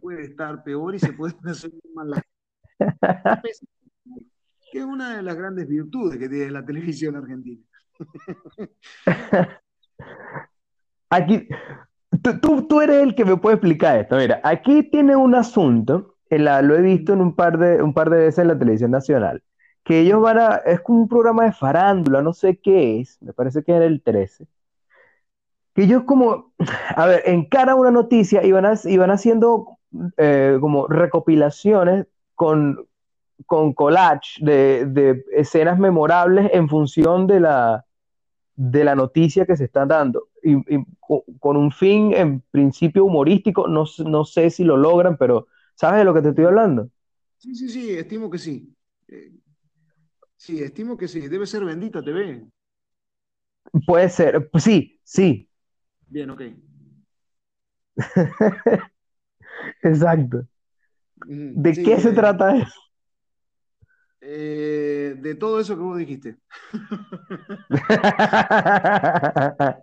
puede 0.00 0.22
estar 0.22 0.62
peor 0.64 0.94
y 0.94 0.98
se 0.98 1.12
puede 1.12 1.34
hacer 1.44 1.70
más 1.94 2.22
de 5.10 5.22
las 5.22 5.36
grandes 5.36 5.68
virtudes 5.68 6.18
que 6.18 6.28
tiene 6.28 6.50
la 6.50 6.64
televisión 6.64 7.16
argentina. 7.16 7.62
Aquí, 11.10 11.46
tú, 12.40 12.66
tú, 12.66 12.80
eres 12.80 13.02
el 13.02 13.14
que 13.14 13.24
me 13.24 13.36
puede 13.36 13.56
explicar 13.56 13.98
esto. 13.98 14.16
Mira, 14.16 14.40
aquí 14.44 14.82
tiene 14.82 15.14
un 15.14 15.34
asunto, 15.34 16.16
lo 16.30 16.74
he 16.74 16.80
visto 16.80 17.12
en 17.12 17.20
un 17.20 17.34
par, 17.36 17.58
de, 17.58 17.82
un 17.82 17.92
par 17.92 18.08
de 18.10 18.16
veces 18.18 18.38
en 18.38 18.48
la 18.48 18.58
televisión 18.58 18.90
nacional, 18.90 19.42
que 19.84 20.00
ellos 20.00 20.22
van 20.22 20.38
a, 20.38 20.56
es 20.56 20.80
como 20.80 21.00
un 21.02 21.08
programa 21.08 21.44
de 21.44 21.52
farándula, 21.52 22.22
no 22.22 22.32
sé 22.32 22.58
qué 22.58 23.00
es, 23.00 23.20
me 23.20 23.34
parece 23.34 23.62
que 23.62 23.72
era 23.72 23.84
el 23.84 24.02
13, 24.02 24.46
que 25.74 25.82
ellos 25.82 26.04
como, 26.04 26.54
a 26.96 27.06
ver, 27.06 27.22
en 27.26 27.46
cada 27.46 27.74
una 27.74 27.90
noticia 27.90 28.44
iban, 28.44 28.64
iban 28.84 29.10
haciendo 29.10 29.78
eh, 30.16 30.56
como 30.60 30.86
recopilaciones 30.86 32.06
con, 32.34 32.86
con 33.46 33.72
collage 33.72 34.38
de, 34.40 35.24
escenas 35.32 35.78
memorables 35.78 36.50
en 36.52 36.68
función 36.68 37.26
de 37.26 37.40
la, 37.40 37.84
de 38.54 38.84
la 38.84 38.94
noticia 38.94 39.46
que 39.46 39.56
se 39.56 39.64
está 39.64 39.86
dando. 39.86 40.28
Y, 40.42 40.56
con 41.38 41.56
un 41.56 41.70
fin 41.70 42.12
en 42.14 42.40
principio 42.50 43.04
humorístico, 43.04 43.68
no, 43.68 43.84
no, 44.06 44.24
sé 44.24 44.50
si 44.50 44.64
lo 44.64 44.76
logran, 44.76 45.16
pero 45.16 45.46
¿sabes 45.74 45.98
de 45.98 46.04
lo 46.04 46.14
que 46.14 46.22
te 46.22 46.30
estoy 46.30 46.46
hablando? 46.46 46.88
Sí, 47.38 47.54
sí, 47.54 47.68
sí, 47.68 47.90
estimo 47.90 48.30
que 48.30 48.38
sí. 48.38 48.74
Eh, 49.08 49.32
sí, 50.36 50.62
estimo 50.62 50.96
que 50.96 51.08
sí. 51.08 51.28
Debe 51.28 51.46
ser 51.46 51.64
Bendita 51.64 52.02
TV. 52.02 52.46
Puede 53.86 54.08
ser, 54.08 54.50
sí, 54.58 55.00
sí. 55.02 55.48
Bien, 56.06 56.30
ok. 56.30 56.42
Exacto. 59.82 60.46
¿De 61.26 61.72
qué 61.72 62.00
se 62.00 62.12
trata 62.12 62.56
eso? 62.56 62.81
Eh, 64.24 65.16
de 65.18 65.34
todo 65.34 65.58
eso 65.58 65.74
que 65.74 65.82
vos 65.82 65.98
dijiste. 65.98 66.36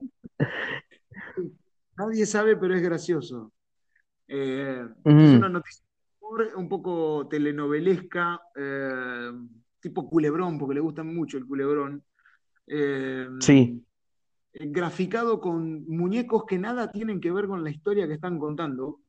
Nadie 1.97 2.25
sabe, 2.25 2.55
pero 2.55 2.73
es 2.73 2.81
gracioso. 2.81 3.51
Eh, 4.29 4.87
es 5.03 5.13
una 5.13 5.49
noticia 5.49 5.83
un 6.55 6.69
poco 6.69 7.27
telenovelesca, 7.27 8.39
eh, 8.55 9.29
tipo 9.81 10.09
culebrón, 10.09 10.57
porque 10.57 10.75
le 10.75 10.79
gusta 10.79 11.03
mucho 11.03 11.37
el 11.37 11.45
culebrón. 11.45 12.01
sí. 13.41 13.85
Graficado 14.53 15.41
con 15.41 15.85
muñecos 15.85 16.45
que 16.45 16.57
nada 16.57 16.89
tienen 16.91 17.19
que 17.19 17.31
ver 17.31 17.47
con 17.47 17.61
la 17.63 17.71
historia 17.71 18.07
que 18.07 18.13
están 18.13 18.39
contando. 18.39 19.01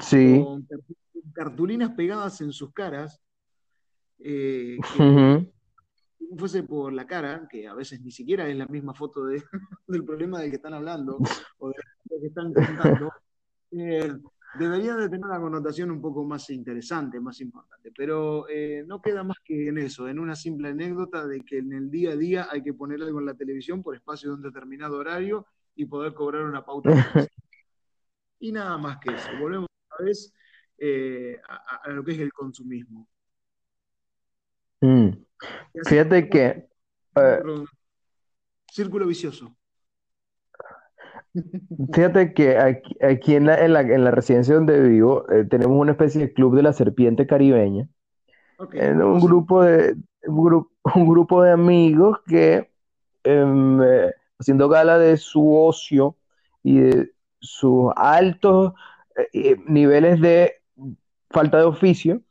Sí. 0.00 0.40
Con 0.42 0.66
cartulinas 1.32 1.90
pegadas 1.90 2.40
en 2.40 2.52
sus 2.52 2.72
caras. 2.72 3.20
Eh, 4.20 4.78
fuese 6.36 6.62
por 6.62 6.92
la 6.92 7.06
cara, 7.06 7.46
que 7.50 7.66
a 7.66 7.74
veces 7.74 8.00
ni 8.00 8.10
siquiera 8.10 8.48
es 8.48 8.56
la 8.56 8.66
misma 8.66 8.94
foto 8.94 9.24
de, 9.26 9.42
del 9.86 10.04
problema 10.04 10.40
del 10.40 10.50
que 10.50 10.56
están 10.56 10.74
hablando 10.74 11.18
o 11.58 11.68
de 11.68 11.74
lo 12.10 12.20
que 12.20 12.26
están 12.26 12.52
contando, 12.52 13.12
eh, 13.72 14.12
debería 14.58 14.96
de 14.96 15.08
tener 15.08 15.24
una 15.24 15.40
connotación 15.40 15.90
un 15.90 16.00
poco 16.00 16.24
más 16.24 16.50
interesante, 16.50 17.20
más 17.20 17.40
importante. 17.40 17.92
Pero 17.96 18.48
eh, 18.48 18.84
no 18.86 19.00
queda 19.00 19.22
más 19.22 19.38
que 19.44 19.68
en 19.68 19.78
eso, 19.78 20.08
en 20.08 20.18
una 20.18 20.34
simple 20.34 20.68
anécdota 20.68 21.26
de 21.26 21.40
que 21.40 21.58
en 21.58 21.72
el 21.72 21.90
día 21.90 22.12
a 22.12 22.16
día 22.16 22.48
hay 22.50 22.62
que 22.62 22.74
poner 22.74 23.02
algo 23.02 23.20
en 23.20 23.26
la 23.26 23.34
televisión 23.34 23.82
por 23.82 23.94
espacio 23.94 24.30
de 24.30 24.36
un 24.36 24.42
determinado 24.42 24.98
horario 24.98 25.46
y 25.74 25.86
poder 25.86 26.14
cobrar 26.14 26.44
una 26.44 26.64
pauta. 26.64 26.90
y 28.40 28.52
nada 28.52 28.76
más 28.78 28.98
que 28.98 29.14
eso. 29.14 29.28
Volvemos 29.40 29.68
vez 29.98 30.32
eh, 30.78 31.40
a, 31.48 31.90
lo 31.90 32.04
que 32.04 32.12
es 32.12 32.18
el 32.18 32.32
consumismo. 32.32 33.08
Mm. 34.80 35.10
Fíjate 35.84 36.28
que... 36.28 36.68
Eh, 37.16 37.42
círculo 38.70 39.06
vicioso. 39.06 39.54
Fíjate 41.92 42.32
que 42.32 42.58
aquí, 42.58 43.34
en, 43.34 43.46
la, 43.46 43.60
en, 43.60 44.04
la, 44.04 44.10
residencia 44.10 44.54
donde 44.54 44.80
vivo 44.80 45.28
eh, 45.30 45.44
tenemos 45.44 45.76
una 45.78 45.92
especie 45.92 46.20
de 46.20 46.32
club 46.32 46.56
de 46.56 46.62
la 46.62 46.72
serpiente 46.72 47.26
caribeña. 47.26 47.88
un, 48.58 49.20
grupo 49.20 49.62
de, 49.62 49.96
un, 50.26 51.08
grupo, 51.08 51.42
de 51.42 51.52
amigos 51.52 52.18
que, 52.26 52.70
em, 53.24 53.80
haciendo 54.38 54.68
gala 54.68 54.98
de 54.98 55.16
su 55.16 55.54
ocio 55.54 56.16
y 56.62 56.78
de 56.78 57.12
sus 57.40 57.92
altos 57.96 58.74
eh, 59.32 59.56
niveles 59.66 60.20
de 60.20 60.54
falta 61.30 61.58
de 61.58 61.64
oficio, 61.64 62.22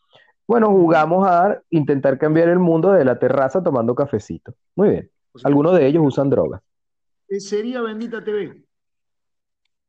bueno, 0.47 0.69
jugamos 0.69 1.27
a 1.27 1.61
intentar 1.69 2.17
cambiar 2.17 2.49
el 2.49 2.59
mundo 2.59 2.91
de 2.91 3.05
la 3.05 3.19
terraza 3.19 3.61
tomando 3.61 3.93
cafecito. 3.93 4.55
Muy 4.75 4.89
bien. 4.89 5.11
Algunos 5.43 5.77
de 5.77 5.85
ellos 5.85 6.03
usan 6.05 6.29
drogas. 6.29 6.61
Eh, 7.29 7.39
sería 7.39 7.81
Bendita 7.81 8.23
TV. 8.23 8.63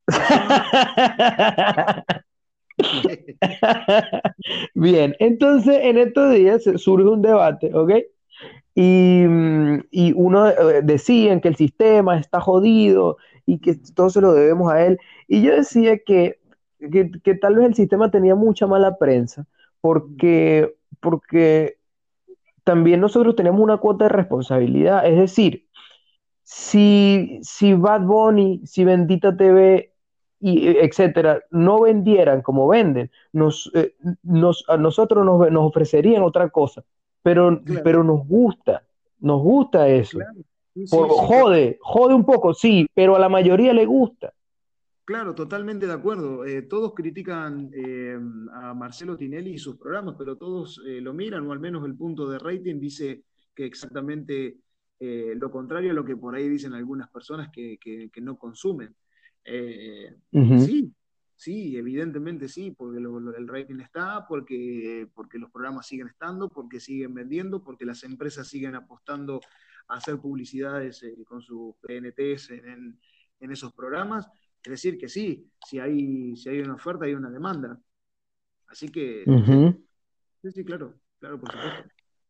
Bien, 4.74 5.14
entonces 5.18 5.78
en 5.82 5.98
estos 5.98 6.34
días 6.34 6.64
surge 6.76 7.06
un 7.06 7.22
debate, 7.22 7.74
¿ok? 7.74 7.92
Y, 8.74 9.24
y 9.90 10.12
uno 10.14 10.48
eh, 10.48 10.82
decía 10.82 11.40
que 11.40 11.48
el 11.48 11.56
sistema 11.56 12.18
está 12.18 12.40
jodido 12.40 13.16
y 13.46 13.58
que 13.58 13.74
todo 13.94 14.10
se 14.10 14.20
lo 14.20 14.32
debemos 14.32 14.72
a 14.72 14.84
él. 14.84 14.98
Y 15.26 15.42
yo 15.42 15.54
decía 15.54 15.98
que 15.98 16.38
que, 16.78 17.34
tal 17.34 17.56
vez 17.56 17.66
el 17.66 17.74
sistema 17.74 18.10
tenía 18.10 18.34
mucha 18.34 18.66
mala 18.66 18.96
prensa, 18.96 19.46
porque, 19.80 20.74
porque 21.00 21.78
también 22.64 23.00
nosotros 23.00 23.36
tenemos 23.36 23.60
una 23.60 23.78
cuota 23.78 24.04
de 24.04 24.10
responsabilidad. 24.10 25.06
Es 25.06 25.18
decir, 25.18 25.68
si, 26.42 27.38
si 27.42 27.74
Bad 27.74 28.02
Bunny, 28.02 28.62
si 28.64 28.84
Bendita 28.84 29.36
TV, 29.36 29.92
y, 30.40 30.68
etcétera, 30.68 31.42
no 31.50 31.80
vendieran 31.80 32.42
como 32.42 32.68
venden, 32.68 33.10
nos, 33.32 33.70
eh, 33.74 33.94
nos, 34.22 34.64
a 34.68 34.76
nosotros 34.76 35.24
nos, 35.24 35.50
nos, 35.50 35.64
ofrecerían 35.64 36.22
otra 36.22 36.48
cosa, 36.50 36.84
pero, 37.22 37.60
pero 37.82 38.04
nos 38.04 38.26
gusta, 38.26 38.84
nos 39.20 39.42
gusta 39.42 39.88
eso. 39.88 40.18
jode, 40.90 41.78
jode 41.80 42.14
un 42.14 42.24
poco, 42.24 42.54
sí, 42.54 42.86
pero 42.94 43.16
a 43.16 43.18
la 43.18 43.28
mayoría 43.28 43.72
le 43.72 43.84
gusta. 43.84 44.32
Claro, 45.08 45.34
totalmente 45.34 45.86
de 45.86 45.94
acuerdo. 45.94 46.44
Eh, 46.44 46.60
todos 46.60 46.92
critican 46.92 47.70
eh, 47.72 48.18
a 48.52 48.74
Marcelo 48.74 49.16
Tinelli 49.16 49.54
y 49.54 49.58
sus 49.58 49.78
programas, 49.78 50.16
pero 50.18 50.36
todos 50.36 50.82
eh, 50.86 51.00
lo 51.00 51.14
miran, 51.14 51.46
o 51.46 51.52
al 51.52 51.60
menos 51.60 51.86
el 51.86 51.96
punto 51.96 52.28
de 52.28 52.38
rating 52.38 52.78
dice 52.78 53.24
que 53.54 53.64
exactamente 53.64 54.58
lo 55.00 55.50
contrario 55.50 55.92
a 55.92 55.94
lo 55.94 56.04
que 56.04 56.14
por 56.14 56.34
ahí 56.34 56.46
dicen 56.46 56.74
algunas 56.74 57.08
personas 57.08 57.48
que, 57.50 58.10
no 58.20 58.36
consumen. 58.36 58.94
Sí, 59.42 60.92
sí, 61.36 61.76
evidentemente 61.78 62.46
sí, 62.46 62.72
porque 62.72 62.98
el 62.98 63.48
rating 63.48 63.80
está, 63.80 64.26
porque, 64.28 65.08
porque 65.14 65.38
los 65.38 65.50
programas 65.50 65.86
siguen 65.86 66.08
estando, 66.08 66.50
porque 66.50 66.80
siguen 66.80 67.14
vendiendo, 67.14 67.64
porque 67.64 67.86
las 67.86 68.04
empresas 68.04 68.46
siguen 68.46 68.74
apostando 68.74 69.40
a 69.86 69.94
hacer 69.94 70.18
publicidades 70.18 71.02
con 71.26 71.40
sus 71.40 71.76
PNTs 71.76 72.50
en, 72.50 72.98
esos 73.40 73.72
programas. 73.72 74.28
Es 74.68 74.72
decir, 74.72 74.98
que 74.98 75.08
sí, 75.08 75.50
si 75.66 75.80
hay, 75.80 76.36
si 76.36 76.50
hay 76.50 76.60
una 76.60 76.74
oferta, 76.74 77.06
hay 77.06 77.14
una 77.14 77.30
demanda. 77.30 77.78
Así 78.66 78.90
que, 78.90 79.24
sí, 80.42 80.50
sí, 80.52 80.62
claro, 80.62 80.92
claro, 81.18 81.40
por 81.40 81.50
supuesto. 81.50 81.84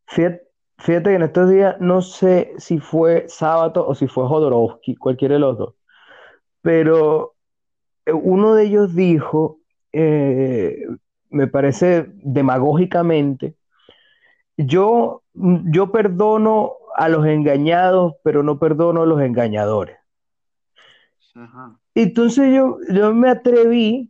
Fíjate, 0.06 1.10
que 1.10 1.14
en 1.16 1.22
estos 1.24 1.50
días 1.50 1.80
no 1.80 2.00
sé 2.00 2.52
si 2.58 2.78
fue 2.78 3.24
Sábato 3.28 3.84
o 3.84 3.92
si 3.96 4.06
fue 4.06 4.28
Jodorowsky, 4.28 4.94
cualquiera 4.94 5.34
de 5.34 5.40
los 5.40 5.58
dos, 5.58 5.74
pero 6.62 7.34
eh, 8.06 8.12
uno 8.12 8.54
de 8.54 8.66
ellos 8.66 8.94
dijo, 8.94 9.58
eh, 9.92 10.86
me 11.30 11.48
parece 11.48 12.06
demagógicamente, 12.22 13.56
yo, 14.56 15.24
yo 15.34 15.90
perdono 15.90 16.74
a 16.94 17.08
los 17.08 17.26
engañados, 17.26 18.14
pero 18.22 18.44
no 18.44 18.60
perdono 18.60 19.02
a 19.02 19.06
los 19.06 19.20
engañadores. 19.22 19.98
Entonces 21.98 22.54
yo, 22.54 22.78
yo 22.90 23.12
me 23.12 23.28
atreví 23.28 24.08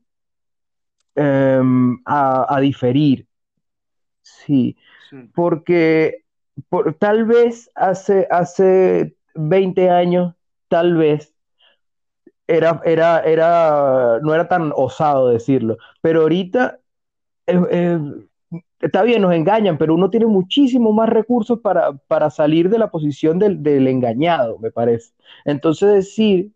em, 1.15 1.99
a, 2.05 2.59
diferir, 2.61 3.27
sí, 4.21 4.77
porque 5.35 6.23
por, 6.69 6.93
tal 6.97 7.25
vez 7.25 7.71
hace, 7.75 8.29
hace 8.31 9.17
20 9.35 9.89
años, 9.89 10.35
tal 10.69 10.97
vez, 10.97 11.35
era, 12.47 12.83
era, 12.85 13.21
era, 13.21 14.19
no 14.21 14.35
era 14.35 14.49
tan 14.49 14.71
osado 14.77 15.29
decirlo, 15.29 15.79
pero 16.03 16.21
ahorita 16.21 16.81
eh, 17.47 17.61
eh, 17.71 18.01
está 18.81 19.03
bien, 19.03 19.23
nos 19.23 19.33
engañan, 19.33 19.79
pero 19.79 19.95
uno 19.95 20.11
tiene 20.11 20.27
muchísimo 20.27 20.93
más 20.93 21.09
recursos 21.09 21.59
para, 21.61 22.31
salir 22.31 22.69
de 22.69 22.79
la 22.79 22.91
posición 22.91 23.39
del, 23.39 23.89
engañado, 23.89 24.59
me 24.59 24.71
parece. 24.71 25.15
Entonces 25.47 25.89
decir 25.91 26.53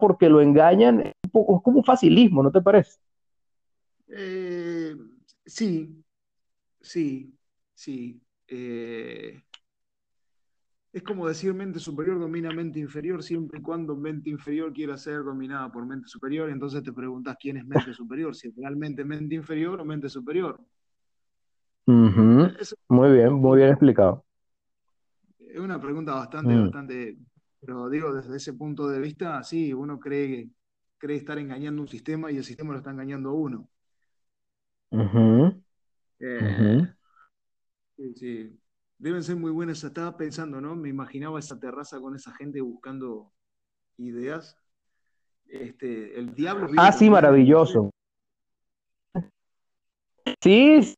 porque 0.00 0.28
lo 0.28 0.40
engañan 0.40 1.00
es, 1.00 1.12
como 1.32 1.62
un 1.78 1.84
facilismo, 1.84 2.42
¿no 2.42 2.50
te 2.50 2.60
parece? 2.60 2.98
Eh, 4.08 4.96
sí, 5.44 6.04
sí, 6.80 7.34
sí. 7.74 8.20
Eh, 8.46 9.42
es 10.92 11.02
como 11.02 11.26
decir 11.26 11.52
mente 11.54 11.80
superior 11.80 12.20
domina 12.20 12.52
mente 12.52 12.78
inferior 12.78 13.22
siempre 13.22 13.58
y 13.58 13.62
cuando 13.62 13.96
mente 13.96 14.30
inferior 14.30 14.72
quiera 14.72 14.96
ser 14.96 15.24
dominada 15.24 15.72
por 15.72 15.84
mente 15.84 16.06
superior. 16.06 16.50
Entonces 16.50 16.82
te 16.84 16.92
preguntas 16.92 17.36
quién 17.40 17.56
es 17.56 17.66
mente 17.66 17.92
superior, 17.92 18.34
si 18.36 18.48
es 18.48 18.56
realmente 18.56 19.04
mente 19.04 19.34
inferior 19.34 19.80
o 19.80 19.84
mente 19.84 20.08
superior. 20.08 20.60
Muy 21.86 23.10
bien, 23.12 23.32
muy 23.32 23.58
bien 23.58 23.70
explicado. 23.70 24.24
Es 25.40 25.58
una 25.58 25.80
pregunta 25.80 26.14
bastante, 26.14 26.54
mm. 26.54 26.62
bastante, 26.62 27.16
pero 27.64 27.88
digo, 27.88 28.12
desde 28.12 28.36
ese 28.36 28.52
punto 28.52 28.88
de 28.88 29.00
vista, 29.00 29.42
sí, 29.42 29.72
uno 29.72 29.98
cree, 29.98 30.50
cree 30.98 31.16
estar 31.16 31.38
engañando 31.38 31.82
un 31.82 31.88
sistema 31.88 32.30
y 32.30 32.36
el 32.36 32.44
sistema 32.44 32.72
lo 32.72 32.78
está 32.78 32.90
engañando 32.90 33.30
a 33.30 33.34
uno. 33.34 33.68
Eh, 36.20 36.94
sí, 37.96 38.14
sí. 38.14 38.60
Deben 38.98 39.22
ser 39.22 39.36
muy 39.36 39.50
buenas. 39.50 39.82
Estaba 39.82 40.16
pensando, 40.16 40.60
¿no? 40.60 40.76
Me 40.76 40.88
imaginaba 40.88 41.38
esa 41.38 41.58
terraza 41.58 42.00
con 42.00 42.14
esa 42.14 42.32
gente 42.34 42.60
buscando 42.60 43.32
ideas. 43.98 44.56
Este, 45.46 46.18
el 46.18 46.34
diablo. 46.34 46.68
Ah, 46.76 46.92
sí, 46.92 47.10
maravilloso. 47.10 47.90
Sí, 50.40 50.94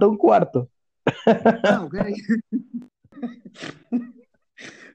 un 0.00 0.16
cuarto. 0.16 0.68
Ah, 1.26 1.82
ok. 1.84 1.96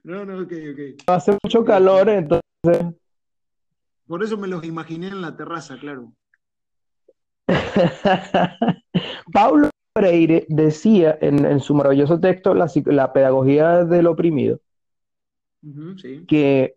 no, 0.04 0.24
no, 0.24 0.42
ok, 0.42 0.52
ok. 0.72 1.02
Hace 1.06 1.38
mucho 1.42 1.64
calor, 1.64 2.08
entonces. 2.08 2.94
Por 4.06 4.22
eso 4.22 4.36
me 4.36 4.48
los 4.48 4.64
imaginé 4.64 5.08
en 5.08 5.22
la 5.22 5.36
terraza, 5.36 5.78
claro. 5.78 6.12
Paulo 9.32 9.70
Freire 9.96 10.46
decía 10.48 11.18
en, 11.20 11.60
su 11.60 11.74
maravilloso 11.74 12.18
texto 12.18 12.54
La, 12.54 13.12
pedagogía 13.12 13.84
del 13.84 14.06
oprimido 14.06 14.60
que, 16.28 16.76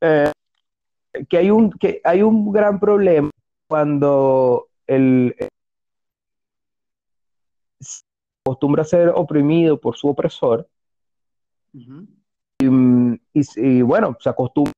eh, 0.00 0.32
que, 1.28 1.36
hay 1.36 1.50
un, 1.50 1.70
que 1.72 2.00
hay 2.04 2.22
un 2.22 2.52
gran 2.52 2.80
problema 2.80 3.30
cuando 3.68 4.68
el, 4.86 5.34
acostumbra 8.44 8.82
a 8.82 8.86
ser 8.86 9.08
oprimido 9.14 9.80
por 9.80 9.96
su 9.96 10.08
opresor 10.08 10.68
y, 12.64 13.82
bueno, 13.82 14.16
se 14.20 14.28
acostumbra 14.28 14.72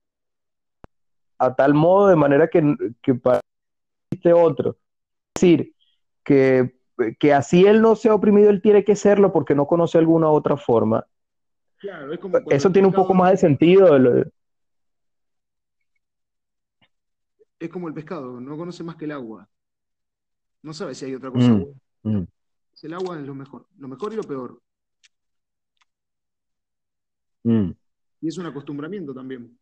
a 1.39 1.55
tal 1.55 1.75
modo 1.75 2.09
de 2.09 2.17
manera 2.17 2.49
que, 2.49 2.77
que 3.03 3.15
para 3.15 3.41
otro. 4.35 4.77
Es 5.35 5.43
decir, 5.43 5.75
que 6.23 6.75
que 7.19 7.33
así 7.33 7.67
él 7.67 7.83
no 7.83 7.97
sea 7.97 8.15
oprimido, 8.15 8.51
él 8.51 8.63
tiene 8.63 8.85
que 8.85 8.97
serlo 8.97 9.33
porque 9.33 9.55
no 9.55 9.67
conoce 9.67 9.99
alguna 9.99 10.29
otra 10.29 10.57
forma. 10.57 11.07
Eso 12.49 12.71
tiene 12.71 12.89
un 12.89 12.95
poco 12.95 13.15
más 13.15 13.33
de 13.33 13.37
sentido. 13.37 13.97
Es 17.59 17.71
como 17.71 17.89
el 17.89 17.95
pescado, 17.95 18.41
no 18.41 18.57
conoce 18.57 18.85
más 18.85 18.97
que 18.97 19.05
el 19.07 19.13
agua. 19.13 19.49
No 20.63 20.73
sabe 20.73 20.95
si 20.95 21.05
hay 21.05 21.15
otra 21.15 21.31
cosa. 21.31 21.51
Mm, 21.51 21.75
mm. 22.03 22.27
El 22.83 22.95
agua 22.95 23.19
es 23.19 23.27
lo 23.27 23.35
mejor, 23.35 23.67
lo 23.79 23.89
mejor 23.89 24.13
y 24.13 24.17
lo 24.17 24.23
peor. 24.23 24.61
Mm. 27.45 27.71
Y 28.21 28.29
es 28.29 28.39
un 28.39 28.47
acostumbramiento 28.47 29.15
también 29.15 29.57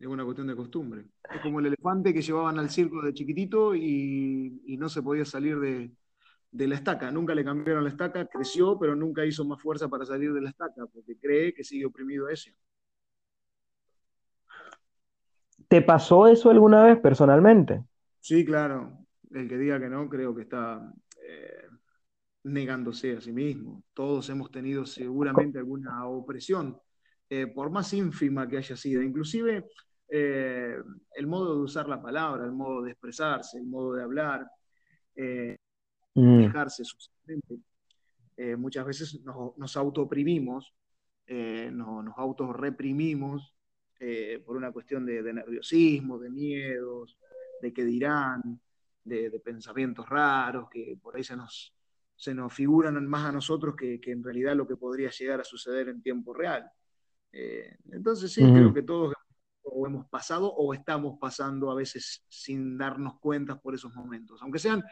es 0.00 0.06
una 0.06 0.24
cuestión 0.24 0.46
de 0.46 0.56
costumbre. 0.56 1.04
Es 1.32 1.40
como 1.42 1.60
el 1.60 1.66
elefante 1.66 2.14
que 2.14 2.22
llevaban 2.22 2.58
al 2.58 2.70
circo 2.70 3.02
de 3.02 3.12
chiquitito 3.12 3.74
y, 3.74 4.76
no 4.78 4.88
se 4.88 5.02
podía 5.02 5.26
salir 5.26 5.60
de, 5.60 5.90
la 6.66 6.74
estaca. 6.74 7.10
Nunca 7.10 7.34
le 7.34 7.44
cambiaron 7.44 7.84
la 7.84 7.90
estaca, 7.90 8.24
creció, 8.26 8.78
pero 8.78 8.96
nunca 8.96 9.26
hizo 9.26 9.44
más 9.44 9.60
fuerza 9.60 9.88
para 9.88 10.06
salir 10.06 10.32
de 10.32 10.40
la 10.40 10.48
estaca, 10.48 10.86
porque 10.86 11.18
cree 11.18 11.52
que 11.52 11.62
sigue 11.62 11.84
oprimido 11.84 12.28
a. 12.28 12.30
¿Te 15.68 15.82
pasó 15.82 16.26
eso 16.26 16.50
alguna 16.50 16.82
vez 16.82 16.98
personalmente? 16.98 17.84
Sí, 18.20 18.44
claro. 18.44 19.06
El 19.30 19.48
que 19.48 19.58
diga 19.58 19.78
que 19.78 19.90
no, 19.90 20.08
creo 20.08 20.34
que 20.34 20.42
está 20.42 20.92
eh, 21.22 21.59
negándose 22.44 23.16
a 23.16 23.20
sí 23.20 23.32
mismo. 23.32 23.84
Todos 23.94 24.28
hemos 24.30 24.50
tenido 24.50 24.86
seguramente 24.86 25.58
alguna 25.58 26.06
opresión, 26.06 26.78
eh, 27.28 27.46
por 27.46 27.70
más 27.70 27.92
ínfima 27.92 28.48
que 28.48 28.58
haya 28.58 28.76
sido. 28.76 29.02
Inclusive 29.02 29.66
eh, 30.12 30.76
el 31.14 31.26
modo 31.28 31.54
de 31.54 31.62
usar 31.62 31.88
la 31.88 32.02
palabra, 32.02 32.44
el 32.44 32.52
modo 32.52 32.82
de 32.82 32.90
expresarse, 32.90 33.58
el 33.58 33.66
modo 33.66 33.94
de 33.94 34.02
hablar, 34.02 34.44
eh, 35.14 35.56
mm. 36.14 36.38
dejarse. 36.38 36.82
Eh, 38.36 38.56
muchas 38.56 38.84
veces 38.84 39.20
nos, 39.22 39.56
nos 39.56 39.76
autooprimimos, 39.76 40.74
nos 41.28 42.18
autorreprimimos 42.18 43.54
por 44.44 44.56
una 44.56 44.72
cuestión 44.72 45.06
de, 45.06 45.22
nerviosismo, 45.32 46.18
de 46.18 46.30
miedos, 46.30 47.16
de 47.62 47.72
qué 47.72 47.84
dirán, 47.84 48.60
de, 49.04 49.38
pensamientos 49.44 50.08
raros 50.08 50.68
que 50.70 50.98
por 51.00 51.14
ahí 51.14 51.22
se 51.22 51.36
nos, 51.36 51.72
se 52.20 52.34
nos 52.34 52.52
figuran 52.52 53.06
más 53.06 53.24
a 53.24 53.32
nosotros 53.32 53.74
que, 53.74 53.98
en 54.04 54.22
realidad 54.22 54.54
lo 54.54 54.66
que 54.66 54.76
podría 54.76 55.08
llegar 55.10 55.40
a 55.40 55.44
suceder 55.44 55.88
en 55.88 56.02
tiempo 56.02 56.34
real. 56.34 56.70
entonces 57.32 58.32
sí, 58.32 58.42
creo 58.42 58.74
que 58.74 58.82
todos 58.82 59.14
o 59.62 59.86
hemos 59.86 60.06
pasado 60.08 60.52
o 60.52 60.74
estamos 60.74 61.18
pasando 61.18 61.70
a 61.70 61.74
veces 61.74 62.24
sin 62.28 62.76
darnos 62.76 63.18
cuenta 63.20 63.60
por 63.60 63.74
esos 63.74 63.94
momentos, 63.94 64.42
aunque 64.42 64.58
sean 64.58 64.84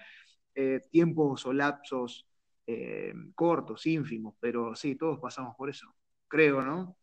eh, 0.55 0.81
tiempos 0.91 1.45
o 1.47 1.53
lapsos 1.53 2.27
eh, 2.67 3.13
cortos, 3.35 3.87
ínfimos, 3.87 4.35
pero 4.41 4.75
sí, 4.75 4.95
todos 4.95 5.19
pasamos 5.19 5.55
por 5.57 5.71
eso, 5.71 5.87
creo, 6.29 6.63
¿no? 6.63 6.97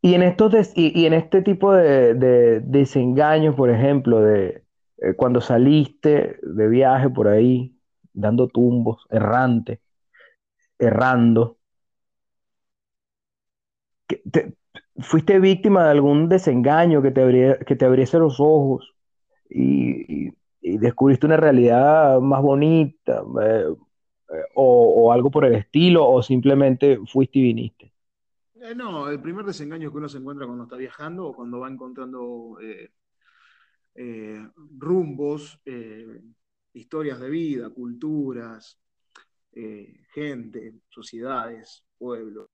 Y 0.00 0.14
en, 0.14 0.22
estos 0.22 0.72
y, 0.74 1.06
en 1.06 1.12
este 1.12 1.42
tipo 1.42 1.72
de, 1.72 2.60
desengaños, 2.64 3.54
por 3.54 3.70
ejemplo, 3.70 4.20
de 4.20 4.64
eh, 4.98 5.14
cuando 5.14 5.40
saliste 5.40 6.38
de 6.42 6.68
viaje 6.68 7.08
por 7.08 7.28
ahí, 7.28 7.76
dando 8.12 8.48
tumbos, 8.48 9.06
errante, 9.10 9.80
errando, 10.78 11.58
te, 14.30 14.54
fuiste 14.98 15.38
víctima 15.38 15.84
de 15.84 15.90
algún 15.90 16.28
desengaño 16.28 17.02
que 17.02 17.10
te, 17.10 17.58
que 17.64 17.76
te 17.76 17.84
abriese 17.84 18.18
los 18.18 18.38
ojos 18.38 18.94
y, 19.48 20.30
descubriste 20.60 21.26
una 21.26 21.36
realidad 21.36 22.20
más 22.20 22.40
bonita, 22.40 23.22
eh, 23.42 23.66
o, 24.54 25.12
algo 25.12 25.30
por 25.30 25.44
el 25.44 25.54
estilo, 25.54 26.08
o 26.08 26.22
simplemente 26.22 26.98
fuiste 27.06 27.40
y 27.40 27.42
viniste? 27.42 27.92
Eh, 28.54 28.74
no, 28.74 29.08
el 29.08 29.20
primer 29.20 29.44
desengaño 29.44 29.90
que 29.90 29.98
uno 29.98 30.08
se 30.08 30.18
encuentra 30.18 30.46
cuando 30.46 30.64
está 30.64 30.76
viajando 30.76 31.26
o 31.26 31.34
cuando 31.34 31.60
va 31.60 31.68
encontrando 31.68 32.56
rumbos, 34.78 35.60
historias 36.72 37.20
de 37.20 37.30
vida, 37.30 37.70
culturas, 37.70 38.78
gente, 40.14 40.80
sociedades, 40.88 41.84
pueblos. 41.98 42.48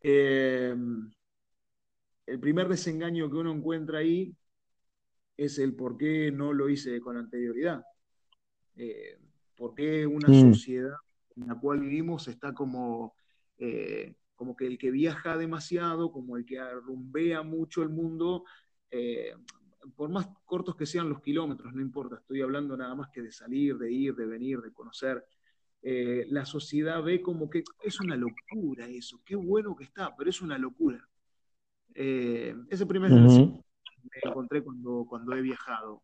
el 0.00 1.00
primer 2.40 2.68
desengaño 2.68 3.28
que 3.30 3.36
uno 3.36 3.52
encuentra 3.52 3.98
ahí 3.98 4.36
es 5.36 5.58
el 5.58 5.74
por 5.74 5.96
qué 5.96 6.30
no 6.32 6.52
lo 6.52 6.68
hice 6.68 7.00
con 7.00 7.16
anterioridad. 7.16 7.84
Eh, 8.76 9.18
por 9.56 9.74
qué 9.74 10.06
una 10.06 10.28
mm. 10.28 10.52
sociedad 10.52 10.96
en 11.36 11.48
la 11.48 11.58
cual 11.58 11.80
vivimos 11.80 12.28
está 12.28 12.54
como, 12.54 13.14
eh, 13.58 14.14
como 14.34 14.56
que 14.56 14.66
el 14.66 14.78
que 14.78 14.90
viaja 14.90 15.36
demasiado, 15.36 16.12
como 16.12 16.36
el 16.36 16.44
que 16.44 16.58
arrumbea 16.58 17.42
mucho 17.42 17.82
el 17.82 17.90
mundo, 17.90 18.44
eh, 18.90 19.34
por 19.94 20.10
más 20.10 20.28
cortos 20.44 20.76
que 20.76 20.86
sean 20.86 21.08
los 21.08 21.20
kilómetros, 21.20 21.72
no 21.74 21.80
importa, 21.80 22.16
estoy 22.16 22.42
hablando 22.42 22.76
nada 22.76 22.94
más 22.94 23.08
que 23.10 23.22
de 23.22 23.32
salir, 23.32 23.76
de 23.76 23.92
ir, 23.92 24.14
de 24.14 24.26
venir, 24.26 24.60
de 24.60 24.72
conocer. 24.72 25.24
la 25.82 26.44
sociedad 26.44 27.02
ve 27.02 27.22
como 27.22 27.48
que 27.48 27.62
es 27.82 28.00
una 28.00 28.16
locura 28.16 28.88
eso, 28.88 29.20
qué 29.24 29.36
bueno 29.36 29.76
que 29.76 29.84
está, 29.84 30.14
pero 30.16 30.30
es 30.30 30.40
una 30.42 30.58
locura. 30.58 31.06
ese 31.94 32.86
primer 32.86 33.10
me 33.12 34.30
encontré 34.30 34.62
cuando, 34.62 35.06
cuando 35.08 35.34
he 35.34 35.42
viajado. 35.42 36.02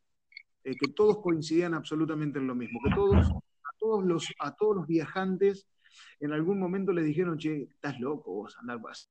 Eh, 0.64 0.76
que 0.76 0.92
todos 0.92 1.20
coincidían 1.20 1.74
absolutamente 1.74 2.38
en 2.38 2.46
lo 2.46 2.54
mismo, 2.54 2.78
que 2.84 2.94
todos, 2.94 3.26
a 3.26 3.76
todos 3.78 4.04
los, 4.04 4.32
a 4.38 4.54
todos 4.54 4.76
los 4.76 4.86
viajantes 4.86 5.66
en 6.20 6.32
algún 6.32 6.60
momento 6.60 6.92
les 6.92 7.04
dijeron, 7.04 7.36
che, 7.36 7.64
estás 7.64 7.98
loco 7.98 8.32
vos 8.32 8.56
andar 8.58 8.80
más. 8.80 9.10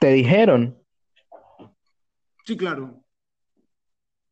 ¿Te 0.00 0.08
dijeron? 0.12 0.76
Sí, 2.44 2.56
claro. 2.56 3.02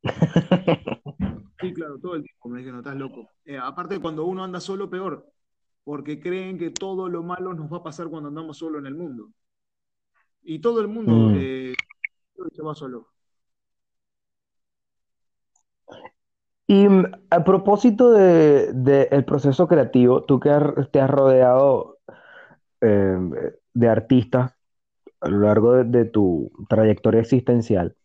Sí, 1.60 1.72
claro, 1.72 1.98
todo 1.98 2.16
el 2.16 2.22
tiempo 2.24 2.48
me 2.48 2.58
dijeron, 2.58 2.80
estás 2.80 2.96
loco. 2.96 3.30
Eh, 3.46 3.56
aparte, 3.56 3.98
cuando 3.98 4.26
uno 4.26 4.44
anda 4.44 4.60
solo, 4.60 4.90
peor, 4.90 5.26
porque 5.82 6.20
creen 6.20 6.58
que 6.58 6.68
todo 6.70 7.08
lo 7.08 7.22
malo 7.22 7.54
nos 7.54 7.72
va 7.72 7.78
a 7.78 7.82
pasar 7.82 8.08
cuando 8.08 8.28
andamos 8.28 8.58
solo 8.58 8.78
en 8.78 8.86
el 8.86 8.94
mundo. 8.94 9.30
Y 10.42 10.58
todo 10.58 10.80
el 10.82 10.88
mundo 10.88 11.12
mm. 11.12 11.34
eh, 11.38 11.74
se 12.52 12.62
va 12.62 12.74
solo. 12.74 13.08
Y 16.66 16.86
mm, 16.86 17.04
a 17.30 17.44
propósito 17.44 18.10
del 18.10 18.84
de, 18.84 19.24
proceso 19.26 19.66
creativo, 19.66 20.24
tú 20.24 20.40
que 20.40 20.50
te 20.92 21.00
has 21.00 21.10
rodeado 21.10 21.98
em, 22.80 23.32
de 23.72 23.88
artistas 23.88 24.53
a 25.20 25.28
lo 25.28 25.40
largo 25.40 25.84
de, 25.84 26.04
tu 26.04 26.50
trayectoria 26.68 27.20
existencial, 27.20 27.96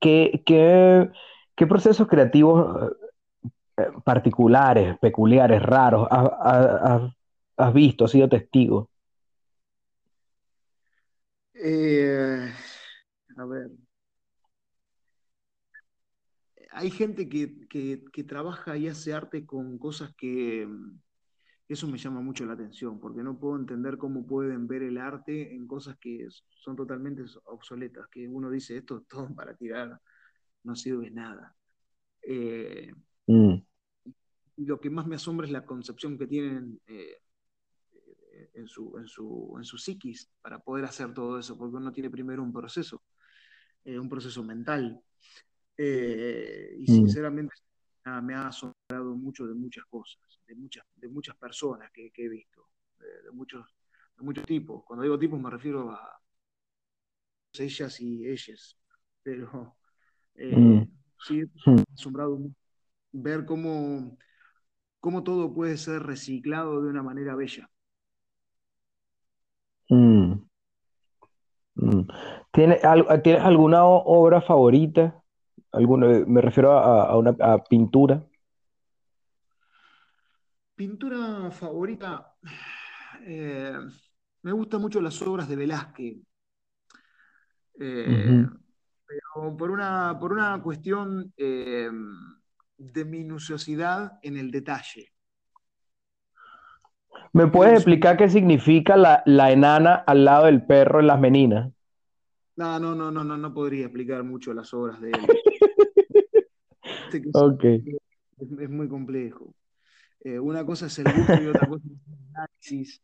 ¿qué, 0.00 1.10
procesos 1.68 2.08
creativos 2.08 2.92
eh, 3.76 3.82
particulares, 4.04 4.98
peculiares, 4.98 5.62
raros 5.62 6.08
has 6.10 7.74
visto, 7.74 8.04
has 8.04 8.10
sido 8.10 8.28
testigo? 8.28 8.90
Eh, 11.54 12.52
a 13.36 13.44
ver. 13.46 13.70
Hay 16.72 16.90
gente 16.90 17.28
que, 17.28 18.24
trabaja 18.28 18.76
y 18.76 18.88
hace 18.88 19.14
arte 19.14 19.46
con 19.46 19.78
cosas 19.78 20.14
que, 20.14 20.68
eso 21.68 21.88
me 21.88 21.98
llama 21.98 22.20
mucho 22.20 22.46
la 22.46 22.52
atención, 22.52 23.00
porque 23.00 23.22
no 23.22 23.38
puedo 23.38 23.56
entender 23.56 23.98
cómo 23.98 24.26
pueden 24.26 24.68
ver 24.68 24.82
el 24.82 24.98
arte 24.98 25.54
en 25.54 25.66
cosas 25.66 25.96
que 25.98 26.26
son 26.30 26.76
totalmente 26.76 27.24
obsoletas, 27.44 28.08
que 28.08 28.28
uno 28.28 28.50
dice, 28.50 28.76
esto 28.76 28.98
es 28.98 29.06
todo 29.08 29.34
para 29.34 29.54
tirar, 29.54 30.00
no 30.62 30.76
sirve 30.76 31.10
nada. 31.10 31.54
Eh, 32.22 32.92
mm. 33.26 33.54
Lo 34.58 34.80
que 34.80 34.90
más 34.90 35.06
me 35.06 35.16
asombra 35.16 35.46
es 35.46 35.52
la 35.52 35.66
concepción 35.66 36.16
que 36.16 36.26
tienen 36.26 36.80
eh, 36.86 37.18
en 38.54 38.68
su, 38.68 38.96
en, 38.98 39.06
su, 39.06 39.54
en 39.58 39.64
su 39.64 39.76
psiquis 39.76 40.30
para 40.40 40.58
poder 40.60 40.84
hacer 40.84 41.12
todo 41.12 41.38
eso, 41.38 41.58
porque 41.58 41.76
uno 41.76 41.92
tiene 41.92 42.10
primero 42.10 42.42
un 42.42 42.52
proceso, 42.52 43.02
eh, 43.84 43.98
un 43.98 44.08
proceso 44.08 44.42
mental. 44.42 45.00
Eh, 45.76 46.76
y 46.78 46.90
mm. 46.90 46.94
sinceramente 46.94 47.54
me 48.22 48.34
ha 48.34 48.48
asombrado 48.48 48.75
mucho 49.16 49.46
de 49.46 49.54
muchas 49.54 49.84
cosas, 49.86 50.20
de 50.46 50.54
muchas, 50.54 50.84
de 50.96 51.08
muchas 51.08 51.36
personas 51.36 51.90
que, 51.92 52.10
he 52.14 52.28
visto, 52.28 52.68
de, 52.98 53.30
muchos, 53.32 53.64
de 54.16 54.24
muchos 54.24 54.44
tipos. 54.44 54.84
Cuando 54.84 55.02
digo 55.02 55.18
tipos 55.18 55.40
me 55.40 55.50
refiero 55.50 55.90
a 55.90 56.20
ellas 57.58 58.00
y 58.00 58.26
ellas, 58.26 58.78
pero 59.22 59.76
eh, 60.34 60.56
mm. 60.56 60.90
sí, 61.26 61.42
ha 61.66 61.94
asombrado 61.94 62.38
ver 63.12 63.44
cómo, 63.46 64.18
cómo 65.00 65.22
todo 65.22 65.52
puede 65.54 65.76
ser 65.76 66.02
reciclado 66.02 66.82
de 66.82 66.90
una 66.90 67.02
manera 67.02 67.34
bella. 67.34 67.70
Mm. 69.88 70.46
Mm. 71.76 72.08
¿Tienes, 72.52 72.84
alguna 72.84 73.84
obra 73.84 74.40
favorita? 74.40 75.22
¿Alguna, 75.72 76.24
me 76.26 76.40
refiero 76.40 76.72
a, 76.72 77.16
una 77.16 77.34
pintura. 77.68 78.24
Pintura 80.76 81.50
favorita. 81.50 82.34
Eh, 83.24 83.72
me 84.42 84.52
gustan 84.52 84.82
mucho 84.82 85.00
las 85.00 85.20
obras 85.22 85.48
de 85.48 85.56
Velázquez. 85.56 86.18
Eh, 87.80 88.46
pero 89.06 89.56
por 89.56 89.70
una, 89.70 90.16
por 90.20 90.32
una 90.32 90.62
cuestión 90.62 91.32
eh, 91.36 91.90
de 92.76 93.04
minuciosidad 93.04 94.18
en 94.22 94.36
el 94.36 94.50
detalle. 94.50 95.12
¿Me 97.32 97.46
puedes 97.46 97.74
explicar 97.74 98.16
qué 98.16 98.28
significa 98.28 98.96
la, 98.96 99.50
enana 99.50 99.94
al 99.94 100.24
lado 100.24 100.46
del 100.46 100.64
perro 100.64 101.00
en 101.00 101.06
las 101.06 101.20
meninas? 101.20 101.72
No, 102.56 102.78
no, 102.78 102.94
no, 102.94 103.10
no, 103.10 103.24
no, 103.24 103.36
no 103.36 103.52
podría 103.52 103.86
explicar 103.86 104.22
mucho 104.24 104.54
las 104.54 104.72
obras 104.72 105.00
de 105.00 105.10
él. 105.10 105.20
es, 108.60 108.70
muy 108.70 108.88
complejo. 108.88 109.54
Eh, 110.26 110.40
una 110.40 110.66
cosa 110.66 110.86
es 110.86 110.98
el 110.98 111.04
gusto 111.04 111.40
y 111.40 111.46
otra 111.46 111.68
cosa 111.68 111.84
es 111.86 111.92
el 111.92 112.34
análisis. 112.34 113.02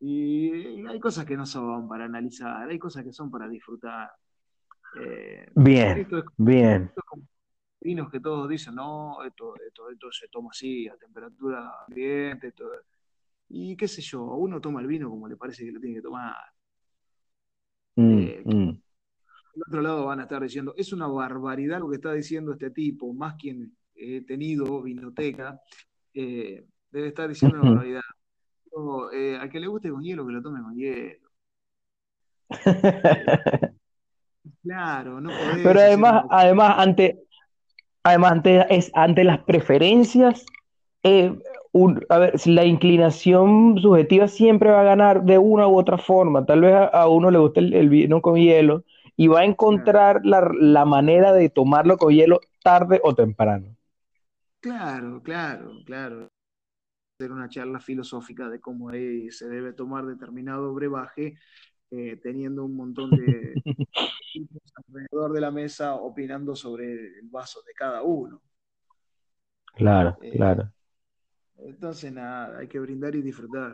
Y 0.00 0.86
hay 0.86 0.98
cosas 0.98 1.26
que 1.26 1.36
no 1.36 1.44
son 1.44 1.86
para 1.86 2.06
analizar, 2.06 2.70
hay 2.70 2.78
cosas 2.78 3.04
que 3.04 3.12
son 3.12 3.30
para 3.30 3.46
disfrutar. 3.46 4.10
Eh, 4.98 5.46
bien, 5.54 6.08
bien. 6.38 6.90
vinos 7.82 8.10
que 8.10 8.18
todos 8.18 8.48
dicen, 8.48 8.76
no, 8.76 9.22
esto, 9.24 9.54
esto, 9.56 9.90
esto 9.90 10.10
se 10.10 10.28
toma 10.28 10.48
así, 10.52 10.88
a 10.88 10.96
temperatura 10.96 11.70
ambiente, 11.86 12.54
y 13.50 13.76
qué 13.76 13.86
sé 13.86 14.00
yo, 14.00 14.24
uno 14.24 14.58
toma 14.58 14.80
el 14.80 14.86
vino 14.86 15.10
como 15.10 15.28
le 15.28 15.36
parece 15.36 15.66
que 15.66 15.72
lo 15.72 15.80
tiene 15.80 15.96
que 15.96 16.02
tomar. 16.02 16.34
Mm, 17.96 18.18
eh, 18.20 18.42
mm. 18.42 18.70
otro 19.68 19.82
lado 19.82 20.06
van 20.06 20.20
a 20.20 20.22
estar 20.22 20.42
diciendo, 20.42 20.72
es 20.78 20.94
una 20.94 21.08
barbaridad 21.08 21.80
lo 21.80 21.90
que 21.90 21.96
está 21.96 22.14
diciendo 22.14 22.52
este 22.52 22.70
tipo, 22.70 23.12
más 23.12 23.34
quien 23.34 23.76
he 23.94 24.22
tenido 24.22 24.80
vinoteca, 24.82 25.60
eh, 26.14 26.64
debe 26.90 27.08
estar 27.08 27.28
diciendo 27.28 27.60
una 27.60 27.70
barbaridad. 27.70 28.00
Eh, 29.12 29.38
a 29.40 29.48
que 29.48 29.60
le 29.60 29.68
guste 29.68 29.90
con 29.90 30.02
hielo, 30.02 30.26
que 30.26 30.32
lo 30.32 30.42
tome 30.42 30.62
con 30.62 30.74
hielo. 30.74 31.28
claro, 34.62 35.20
no 35.20 35.30
podés 35.30 35.60
Pero 35.62 35.80
además, 35.80 36.24
además, 36.30 36.74
ante, 36.78 37.22
además 38.02 38.32
ante, 38.32 38.74
es, 38.74 38.90
ante 38.94 39.22
las 39.24 39.40
preferencias, 39.40 40.44
a 42.08 42.18
ver, 42.18 42.32
la 42.46 42.64
inclinación 42.64 43.78
subjetiva 43.80 44.28
siempre 44.28 44.70
va 44.70 44.80
a 44.80 44.84
ganar 44.84 45.24
de 45.24 45.38
una 45.38 45.66
u 45.66 45.78
otra 45.78 45.98
forma. 45.98 46.46
Tal 46.46 46.60
vez 46.60 46.74
a, 46.74 47.08
uno 47.08 47.30
le 47.30 47.38
guste 47.38 47.60
el, 47.60 47.88
vino 47.88 48.22
con 48.22 48.36
hielo 48.36 48.84
y 49.16 49.26
va 49.26 49.40
a 49.40 49.44
encontrar 49.44 50.20
la, 50.24 50.84
manera 50.84 51.32
de 51.32 51.50
tomarlo 51.50 51.96
con 51.98 52.12
hielo 52.12 52.40
tarde 52.62 53.00
o 53.02 53.14
temprano. 53.14 53.76
Claro, 54.64 55.22
claro, 55.22 55.72
claro. 55.84 56.32
Hacer 57.18 57.30
una 57.30 57.50
charla 57.50 57.80
filosófica 57.80 58.48
de 58.48 58.62
cómo 58.62 58.90
se 58.92 59.46
debe 59.46 59.74
tomar 59.74 60.06
determinado 60.06 60.72
brebaje, 60.72 61.36
eh, 61.90 62.18
teniendo 62.22 62.64
un 62.64 62.74
montón 62.74 63.10
de 63.10 63.52
alrededor 64.88 65.34
de 65.34 65.40
la 65.42 65.50
mesa 65.50 65.96
opinando 65.96 66.56
sobre 66.56 66.94
el 66.94 67.28
vaso 67.28 67.60
de 67.66 67.74
cada 67.74 68.02
uno. 68.04 68.40
Claro, 69.74 70.16
eh, 70.22 70.32
claro. 70.34 70.72
Entonces, 71.58 72.10
nada, 72.10 72.56
hay 72.56 72.66
que 72.66 72.80
brindar 72.80 73.14
y 73.16 73.20
disfrutar. 73.20 73.70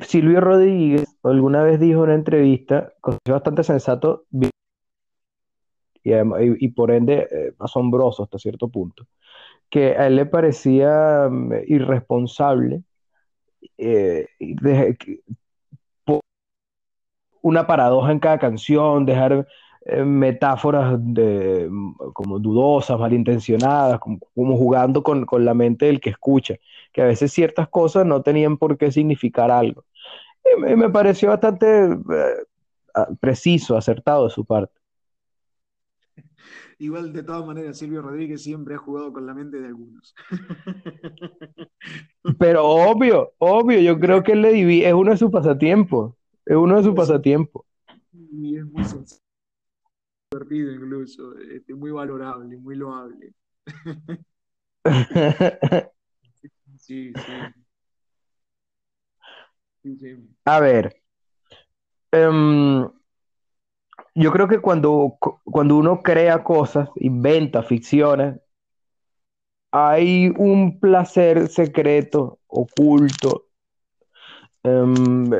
Silvio 0.00 0.40
Rodríguez 0.40 1.04
alguna 1.22 1.62
vez 1.62 1.78
dijo 1.78 1.98
en 1.98 2.04
una 2.04 2.14
entrevista, 2.14 2.94
bastante 3.28 3.64
sensato, 3.64 4.24
y, 6.04 6.68
por 6.68 6.90
ende 6.90 7.28
eh, 7.30 7.52
asombroso 7.58 8.22
hasta 8.24 8.38
cierto 8.38 8.68
punto, 8.68 9.06
que 9.70 9.96
a 9.96 10.06
él 10.06 10.16
le 10.16 10.26
parecía 10.26 11.28
mm, 11.30 11.52
irresponsable 11.66 12.82
eh, 13.78 14.26
una 17.42 17.66
paradoja 17.66 18.12
en 18.12 18.20
cada 18.20 18.38
canción, 18.38 19.04
dejar 19.04 19.46
eh, 19.84 20.04
metáforas 20.04 20.96
de, 20.98 21.68
mm, 21.68 22.12
como 22.12 22.38
dudosas, 22.38 22.98
malintencionadas, 22.98 23.98
como, 24.00 24.56
jugando 24.56 25.02
con, 25.02 25.26
la 25.44 25.54
mente 25.54 25.86
del 25.86 26.00
que 26.00 26.10
escucha, 26.10 26.54
que 26.92 27.02
a 27.02 27.06
veces 27.06 27.32
ciertas 27.32 27.68
cosas 27.68 28.06
no 28.06 28.22
tenían 28.22 28.58
por 28.58 28.78
qué 28.78 28.92
significar 28.92 29.50
algo. 29.50 29.84
Y 30.44 30.76
me, 30.76 30.88
pareció 30.90 31.30
bastante 31.30 31.84
eh, 31.84 31.96
preciso, 33.20 33.76
acertado 33.76 34.24
de 34.24 34.30
su 34.30 34.44
parte. 34.44 34.81
Igual, 36.78 37.12
de 37.12 37.22
todas 37.22 37.46
maneras, 37.46 37.78
Silvio 37.78 38.02
Rodríguez 38.02 38.42
siempre 38.42 38.74
ha 38.74 38.78
jugado 38.78 39.12
con 39.12 39.26
la 39.26 39.34
mente 39.34 39.60
de 39.60 39.68
algunos. 39.68 40.14
Pero 42.38 42.64
obvio, 42.64 43.32
obvio, 43.38 43.80
yo 43.80 43.98
creo 43.98 44.22
que 44.22 44.32
él 44.32 44.42
le 44.42 44.88
es 44.88 44.94
uno 44.94 45.10
de 45.12 45.16
sus 45.16 45.30
pasatiempos. 45.30 46.14
Es 46.44 46.56
uno 46.56 46.76
de 46.76 46.82
sus 46.82 46.94
pasatiempos. 46.94 47.64
Y 48.12 48.56
es 48.56 48.66
muy 48.66 48.84
sencillo, 48.84 49.20
divertido 50.32 50.72
incluso, 50.72 51.38
este, 51.38 51.74
muy 51.74 51.90
valorable, 51.90 52.56
muy 52.56 52.76
loable. 52.76 53.34
sí, 56.76 57.12
sí. 57.14 57.22
A 60.44 60.60
ver. 60.60 61.02
Em, 62.12 62.88
yo 64.14 64.32
creo 64.32 64.48
que 64.48 64.60
cuando, 64.60 65.16
cuando 65.44 65.76
uno 65.76 66.02
crea 66.02 66.44
cosas, 66.44 66.88
inventa 66.96 67.62
ficciones, 67.62 68.40
hay 69.70 70.32
un 70.36 70.78
placer 70.78 71.48
secreto, 71.48 72.40
oculto, 72.46 73.46
em, 74.62 75.30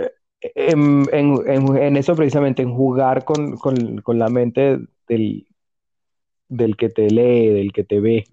en, 0.40 1.96
eso 1.96 2.16
precisamente, 2.16 2.62
en 2.62 2.74
jugar 2.74 3.24
con, 3.24 3.56
la 4.06 4.28
mente 4.28 4.78
del, 5.06 5.46
del, 6.48 6.76
que 6.76 6.88
te 6.88 7.10
lee, 7.10 7.48
del 7.48 7.72
que 7.72 7.84
te 7.84 8.00
ve. 8.00 8.24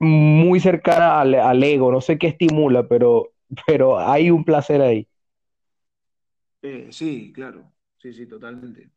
Muy 0.00 0.58
cercana 0.58 1.20
al, 1.20 1.62
ego, 1.62 1.92
no 1.92 2.00
sé 2.00 2.18
qué 2.18 2.26
estimula, 2.26 2.88
pero, 2.88 3.32
pero 3.66 4.00
hay 4.00 4.30
un 4.30 4.44
placer 4.44 4.82
ahí. 4.82 5.06
Eh, 6.62 6.88
sí, 6.90 7.32
claro. 7.32 7.72
Sí, 8.02 8.12
sí, 8.12 8.26
totalmente. 8.26 8.90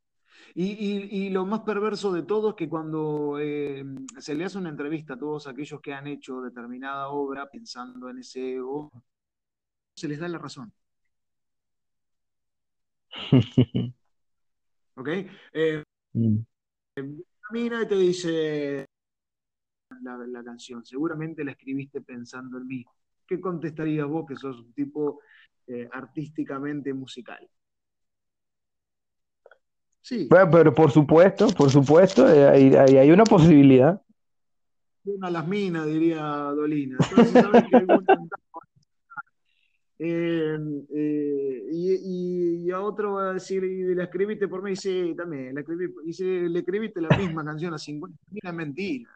Y, 0.55 1.29
lo 1.29 1.45
más 1.45 1.61
perverso 1.61 2.11
de 2.11 2.23
todo 2.23 2.49
es 2.49 2.55
que 2.55 2.67
cuando 2.67 3.37
eh, 3.39 3.85
se 4.17 4.33
le 4.33 4.45
hace 4.45 4.57
una 4.57 4.69
entrevista 4.69 5.13
a 5.13 5.19
todos 5.19 5.45
aquellos 5.45 5.79
que 5.79 5.93
han 5.93 6.07
hecho 6.07 6.41
determinada 6.41 7.09
obra 7.09 7.47
pensando 7.47 8.09
en 8.09 8.17
ese 8.19 8.55
ego, 8.55 8.91
se 9.95 10.07
les 10.07 10.19
da 10.19 10.27
la 10.27 10.39
razón. 10.39 10.73
¿Ok? 14.95 15.07
Eh, 15.53 15.83
mm. 16.13 16.37
mira 17.51 17.83
y 17.83 17.87
te 17.87 17.95
dice 17.95 18.85
la, 20.01 20.43
canción, 20.43 20.83
seguramente 20.83 21.43
la 21.43 21.51
escribiste 21.51 22.01
pensando 22.01 22.57
en 22.57 22.65
mí. 22.67 22.83
¿Qué 23.27 23.39
contestarías 23.39 24.07
vos 24.07 24.25
que 24.27 24.35
sos 24.35 24.59
un 24.61 24.73
tipo 24.73 25.21
eh, 25.67 25.87
artísticamente 25.91 26.91
musical? 26.93 27.47
Sí. 30.05 30.29
pero 30.29 30.71
por 30.71 30.91
supuesto, 30.91 31.47
por 31.47 31.71
supuesto, 31.71 32.31
eh, 32.31 32.47
hay, 32.47 32.75
hay, 32.75 33.09
una 33.09 33.23
posibilidad. 33.23 33.99
Una 35.03 35.31
las 35.31 35.47
minas, 35.47 35.87
diría 35.87 36.21
Dolina. 36.21 36.97
Entonces, 37.09 37.33
¿sabes 37.33 37.63
que 37.63 37.87
eh, 39.97 40.59
eh, 40.93 41.63
y, 41.71 42.69
a 42.69 42.81
otro 42.81 43.13
va 43.13 43.31
a 43.31 43.33
decir, 43.33 43.63
y 43.63 43.95
la 43.95 44.03
escribiste 44.03 44.47
por 44.47 44.61
mí, 44.61 44.75
sí, 44.75 45.15
también, 45.17 45.55
la 45.55 45.61
escribí, 45.61 45.87
le 46.49 46.59
escribiste 46.59 47.01
la 47.01 47.17
misma 47.17 47.43
canción 47.43 47.73
a 47.73 47.79
50 47.79 48.15
mira, 48.29 48.51
mentira. 48.51 49.09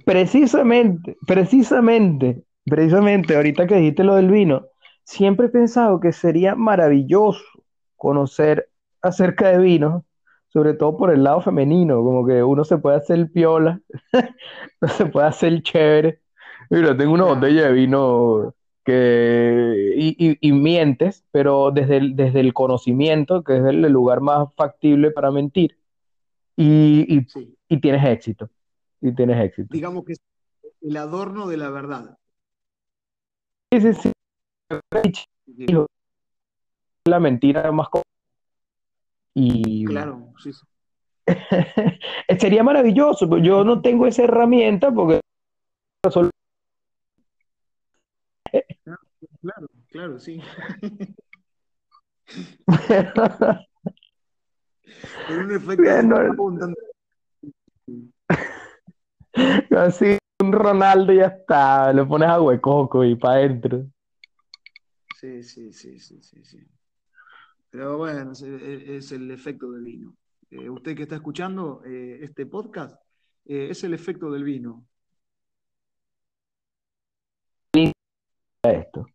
Precisamente, 0.04 1.16
precisamente, 1.26 2.42
precisamente, 2.64 3.36
ahorita 3.36 3.66
que 3.66 3.76
dijiste 3.76 4.02
lo 4.02 4.14
del 4.14 4.30
vino, 4.30 4.68
siempre 5.06 5.46
he 5.46 5.48
pensado 5.48 6.00
que 6.00 6.12
sería 6.12 6.54
maravilloso 6.54 7.44
conocer 7.96 8.68
acerca 9.00 9.50
de 9.50 9.58
vino, 9.58 10.04
sobre 10.48 10.74
todo 10.74 10.96
por 10.96 11.12
el 11.12 11.22
lado 11.22 11.40
femenino, 11.40 12.02
como 12.02 12.26
que 12.26 12.42
uno 12.42 12.64
se 12.64 12.76
puede 12.78 12.96
hacer 12.96 13.16
el 13.18 13.30
piola, 13.30 13.80
no 14.80 14.88
se 14.88 15.06
puede 15.06 15.26
hacer 15.28 15.52
el 15.52 15.62
chévere. 15.62 16.20
Mira, 16.70 16.96
tengo 16.96 17.14
una 17.14 17.24
botella 17.24 17.68
de 17.68 17.72
vino 17.72 18.54
que 18.84 19.94
y, 20.40 20.52
mientes, 20.52 21.24
pero 21.30 21.70
desde 21.70 21.98
el, 21.98 22.16
desde 22.16 22.40
el 22.40 22.52
conocimiento, 22.52 23.44
que 23.44 23.58
es 23.58 23.64
el 23.64 23.82
lugar 23.82 24.20
más 24.20 24.48
factible 24.56 25.12
para 25.12 25.30
mentir, 25.30 25.78
y, 26.56 27.26
y 27.68 27.80
tienes 27.80 28.04
éxito. 28.04 28.50
Y 29.00 29.12
tienes 29.12 29.44
éxito. 29.44 29.68
Digamos 29.72 30.04
que 30.04 30.14
es 30.14 30.20
el 30.80 30.96
adorno 30.96 31.46
de 31.46 31.56
la 31.58 31.70
verdad. 31.70 32.18
Sí, 33.70 33.80
sí, 33.80 33.94
sí 33.94 34.12
la 37.06 37.20
mentira 37.20 37.70
más 37.70 37.88
y 39.34 39.84
claro 39.84 40.32
sí, 40.42 40.50
sería 42.38 42.62
maravilloso 42.62 43.28
pero 43.28 43.42
yo 43.42 43.64
no 43.64 43.80
tengo 43.80 44.06
esa 44.06 44.24
herramienta 44.24 44.90
porque 44.90 45.20
claro 49.40 49.66
claro 49.88 50.18
sí. 50.18 50.40
Un 55.28 55.50
efecto 55.52 55.82
así 59.78 60.18
un 60.42 60.52
Ronaldo 60.52 61.12
ya 61.12 61.26
está 61.26 61.92
le 61.92 62.04
pones 62.04 62.28
agua 62.28 62.52
de 62.52 62.60
coco 62.60 63.04
y 63.04 63.14
para 63.14 63.34
adentro 63.36 63.86
Sí, 65.26 65.72
sí, 65.72 65.98
sí, 65.98 65.98
sí, 66.22 66.44
sí, 66.44 66.58
Pero 67.70 67.98
bueno, 67.98 68.30
es, 68.30 69.10
el 69.10 69.28
efecto 69.32 69.72
del 69.72 69.82
vino. 69.82 70.16
Eh, 70.50 70.70
usted 70.70 70.94
que 70.94 71.02
está 71.02 71.16
escuchando 71.16 71.82
eh, 71.84 72.20
este 72.22 72.46
podcast, 72.46 72.96
eh, 73.44 73.68
es 73.70 73.82
el 73.82 73.92
efecto 73.92 74.30
del 74.30 74.44
vino. 74.44 74.86
Esto. 78.62 79.06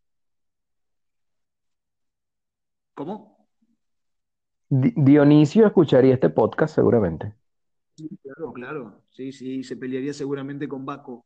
¿Cómo? 2.94 3.48
Dionisio 4.68 5.66
escucharía 5.66 6.16
este 6.16 6.30
podcast 6.30 6.76
seguramente. 6.76 7.34
Sí, 7.96 8.10
claro, 8.22 8.52
claro. 8.52 9.02
Sí, 9.12 9.32
sí, 9.32 9.64
se 9.64 9.78
pelearía 9.78 10.14
seguramente 10.14 10.68
con 10.68 10.86
Baco. 10.86 11.26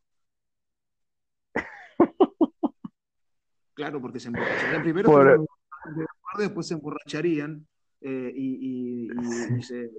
Claro, 3.75 4.01
porque 4.01 4.19
se 4.19 4.29
emborracharían 4.29 4.81
primero, 4.81 5.45
después 6.37 6.67
se 6.67 6.73
emborracharían 6.73 7.67
eh, 8.01 8.31
y, 8.33 9.09
se 9.61 9.91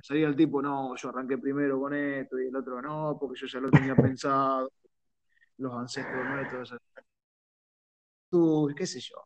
salía 0.00 0.28
el 0.28 0.36
tipo, 0.36 0.62
no, 0.62 0.94
yo 0.96 1.08
arranqué 1.08 1.36
primero 1.38 1.80
con 1.80 1.92
esto 1.92 2.38
y 2.38 2.46
el 2.46 2.56
otro 2.56 2.80
no, 2.80 3.16
porque 3.20 3.40
yo 3.40 3.46
ya 3.46 3.60
lo 3.60 3.70
tenía 3.70 3.96
pensado, 3.96 4.70
los 5.58 5.74
ancestros 5.74 6.24
nuestros, 6.24 6.74
tú, 8.30 8.72
qué 8.76 8.86
sé 8.86 9.00
yo. 9.00 9.16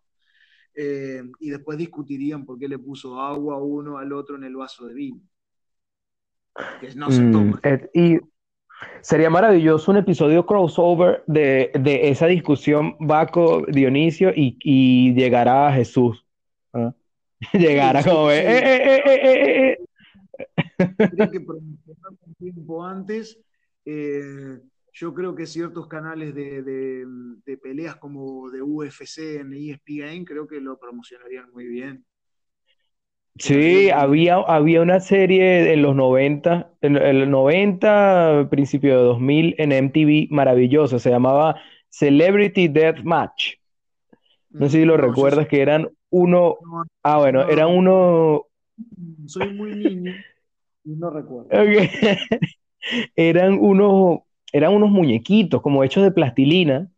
Eh, 0.75 1.23
y 1.41 1.51
después 1.51 1.77
discutirían 1.77 2.47
por 2.47 2.59
qué 2.59 2.69
le 2.69 2.79
puso 2.79 3.21
agua 3.21 3.59
uno 3.59 3.99
al 3.99 4.13
otro 4.13 4.37
en 4.37 4.45
el 4.45 4.57
vaso 4.57 4.87
de 4.87 4.95
vino. 4.95 5.21
Que 6.81 6.95
no 6.95 7.11
se 7.11 7.23
mm, 7.23 7.33
toma. 7.33 7.61
y 7.93 8.19
Sería 9.03 9.31
maravilloso 9.31 9.91
un 9.91 9.99
episodio 9.99 10.45
crossover 10.47 11.23
de, 11.27 11.71
esa 11.85 12.27
discusión 12.27 12.97
Baco, 12.99 13.65
Dionisio 13.67 14.31
y, 14.31 14.59
y 14.61 15.15
llegará 15.15 15.69
a 15.69 15.73
Jesús. 15.73 16.25
¿ah? 16.73 16.93
Llegará 17.53 18.05
como... 18.05 18.31
Eh, 18.31 18.45
eh, 18.47 19.03
eh, 19.07 19.79
que 21.33 21.39
un 21.39 22.35
tiempo 22.39 22.85
antes, 22.85 23.39
yo 23.85 25.15
creo 25.15 25.35
que 25.35 25.47
ciertos 25.47 25.87
canales 25.87 26.35
de, 26.35 26.63
de, 26.63 27.57
peleas 27.59 27.97
como 27.97 28.51
de 28.51 28.63
UFC 28.63 29.41
en 29.41 29.53
ESPN 29.53 30.25
creo 30.25 30.47
que 30.47 30.61
lo 30.61 30.79
promocionarían 30.79 31.51
muy 31.53 31.67
bien. 31.67 32.05
Sí, 33.41 33.89
había, 33.89 34.37
había 34.37 34.83
una 34.83 35.01
serie 35.01 35.73
en 35.73 35.81
los 35.81 35.97
90, 35.97 36.73
en 36.83 36.97
el 36.97 37.31
90, 37.31 38.49
principio 38.51 38.99
de 38.99 39.03
2000, 39.03 39.55
en 39.57 39.73
MTV, 39.73 40.29
maravillosa, 40.31 40.99
se 40.99 41.09
llamaba 41.09 41.57
Celebrity 41.89 42.69
Death 42.69 43.03
Match. 43.03 43.55
No 44.51 44.69
sé 44.69 44.81
si 44.81 44.85
lo 44.85 44.99
recuerdas, 44.99 45.49
que 45.49 45.63
eran 45.63 45.89
uno, 46.11 46.57
ah, 47.03 47.19
bueno, 47.19 47.49
eran 47.49 47.69
unos, 47.69 48.43
Soy 49.27 49.55
muy 49.55 49.75
niño 49.75 50.13
y 50.85 50.97
no 50.97 51.09
recuerdo. 51.09 51.49
eran 53.17 53.59
unos, 53.59 54.21
eran 54.53 54.75
unos 54.75 54.91
muñequitos 54.91 55.63
como 55.63 55.83
hechos 55.83 56.03
de 56.03 56.11
plastilina, 56.11 56.91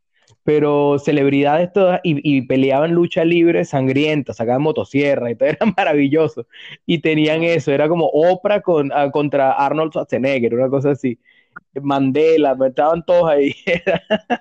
pero 0.45 0.99
celebridades 0.99 1.73
todas 1.73 2.01
y, 2.05 2.21
y 2.39 2.43
peleaban 2.47 2.93
lucha 2.93 3.25
libre 3.25 3.65
sangrienta, 3.65 4.35
sacaban 4.35 4.63
motosierra 4.63 5.31
y 5.31 5.37
todo 5.37 5.49
era 5.51 5.67
maravilloso. 5.77 6.47
Y 6.87 7.01
tenían 7.01 7.43
eso, 7.45 7.73
era 7.73 7.89
como 7.89 8.07
Oprah 8.07 8.61
con, 8.63 8.91
ah, 8.93 9.11
contra 9.11 9.53
Arnold 9.53 9.93
Schwarzenegger, 9.93 10.55
una 10.55 10.69
cosa 10.69 10.91
así. 10.93 11.19
Mandela, 11.83 12.57
estaban 12.67 13.05
todos 13.05 13.31
ahí. 13.31 13.55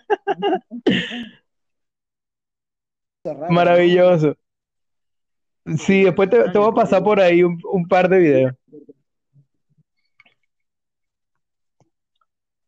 Maravilloso. 3.50 4.36
Sí, 5.78 6.04
después 6.04 6.30
te, 6.30 6.50
te 6.50 6.58
voy 6.58 6.72
a 6.72 6.74
pasar 6.74 7.04
por 7.04 7.20
ahí 7.20 7.44
un, 7.44 7.60
un 7.72 7.88
par 7.88 8.10
de 8.10 8.20
videos. 8.20 8.54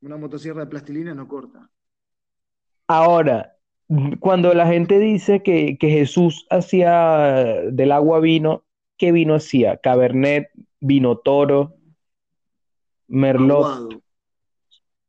Una 0.10 0.18
motosierra 0.18 0.66
de 0.66 0.70
plastilina 0.76 1.16
no 1.16 1.28
corta. 1.28 1.68
Ahora, 2.96 3.58
cuando 4.20 4.54
la 4.54 4.68
gente 4.68 5.00
dice 5.00 5.42
que, 5.42 5.78
que 5.80 5.90
Jesús 5.90 6.46
hacía 6.52 7.62
del 7.72 7.92
agua 7.92 8.20
vino, 8.20 8.64
¿qué 8.98 9.12
vino 9.12 9.34
hacía? 9.34 9.78
Cabernet, 9.78 10.52
vino 10.80 11.18
toro, 11.18 11.74
merlot, 13.08 13.66
Aguado, 13.66 13.90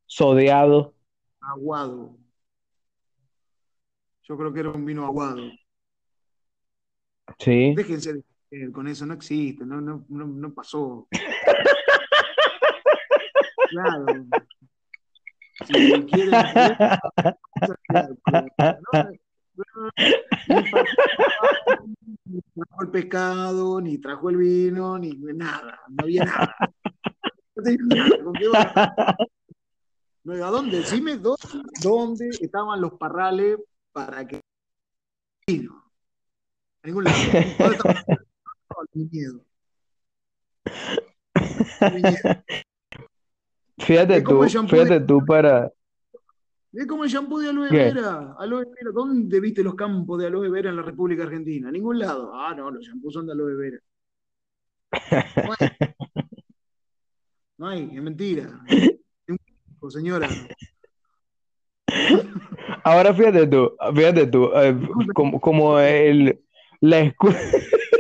sodeado. 0.07 0.95
aguado. 1.43 2.17
Yo 4.23 4.39
creo 4.39 4.51
que 4.55 4.61
era 4.61 4.71
un 4.71 4.87
vino 4.87 5.05
aguado. 5.05 5.43
Sí. 7.39 7.75
Déjense 7.75 8.15
de 8.51 8.73
con 8.73 8.89
eso, 8.89 9.05
no 9.05 9.13
existe, 9.13 9.67
no, 9.67 9.83
no, 9.83 10.07
no, 10.09 10.27
no 10.27 10.55
pasó. 10.55 11.07
Claro. 13.71 14.07
Si 15.67 15.73
quieren 16.07 16.33
ni 22.25 22.41
trajo 22.41 22.83
el 22.83 22.91
pescado, 22.91 23.81
ni 23.81 23.99
trajo 23.99 24.31
el 24.31 24.37
vino, 24.37 24.99
ni 24.99 25.13
nada, 25.13 25.81
no 25.89 26.05
había 26.05 26.25
nada. 26.25 26.57
No 30.25 30.45
¿A 30.45 30.51
dónde? 30.51 30.79
Decime 30.79 31.19
dónde, 31.19 31.39
dónde 31.83 32.31
estaban 32.41 32.81
los 32.81 32.95
parrales 32.95 33.59
para 33.93 34.27
que 34.27 34.41
vino. 35.47 35.85
A 36.83 36.87
ningún 36.87 37.05
lado. 37.05 37.17
¿Dónde 37.59 37.77
estaban. 37.77 37.99
Fíjate 43.79 44.23
tú, 44.23 44.43
fíjate 44.69 45.01
tú 45.01 45.25
para... 45.27 45.71
Es 46.77 46.87
como 46.87 47.05
el 47.05 47.11
shampoo 47.11 47.39
de 47.39 47.51
aloe 47.51 47.71
vera. 47.71 48.35
Aloe 48.39 48.65
vera. 48.65 48.91
¿Dónde 48.93 49.41
viste 49.41 49.63
los 49.63 49.75
campos 49.75 50.21
de 50.21 50.27
aloe 50.27 50.51
vera 50.51 50.71
en 50.71 50.77
la 50.77 50.83
República 50.83 51.23
Argentina? 51.23 51.69
En 51.69 51.75
ningún 51.75 51.99
lado. 51.99 52.33
Ah, 52.35 52.55
no, 52.57 52.71
los 52.71 52.85
shampoos 52.85 53.15
son 53.15 53.27
de 53.27 53.33
aloe 53.33 53.55
vera. 53.55 53.79
No 55.37 55.53
hay, 55.59 55.69
no 57.59 57.67
hay, 57.69 57.91
es 57.95 58.03
mentira. 58.03 58.61
Señora. 59.89 60.29
Ahora 62.83 63.13
fíjate 63.15 63.47
tú, 63.47 63.77
fíjate 63.95 64.27
tú, 64.27 64.51
eh, 64.55 64.77
como, 65.15 65.41
como 65.41 65.79
el, 65.79 66.41
la 66.81 67.03
excu- 67.05 67.35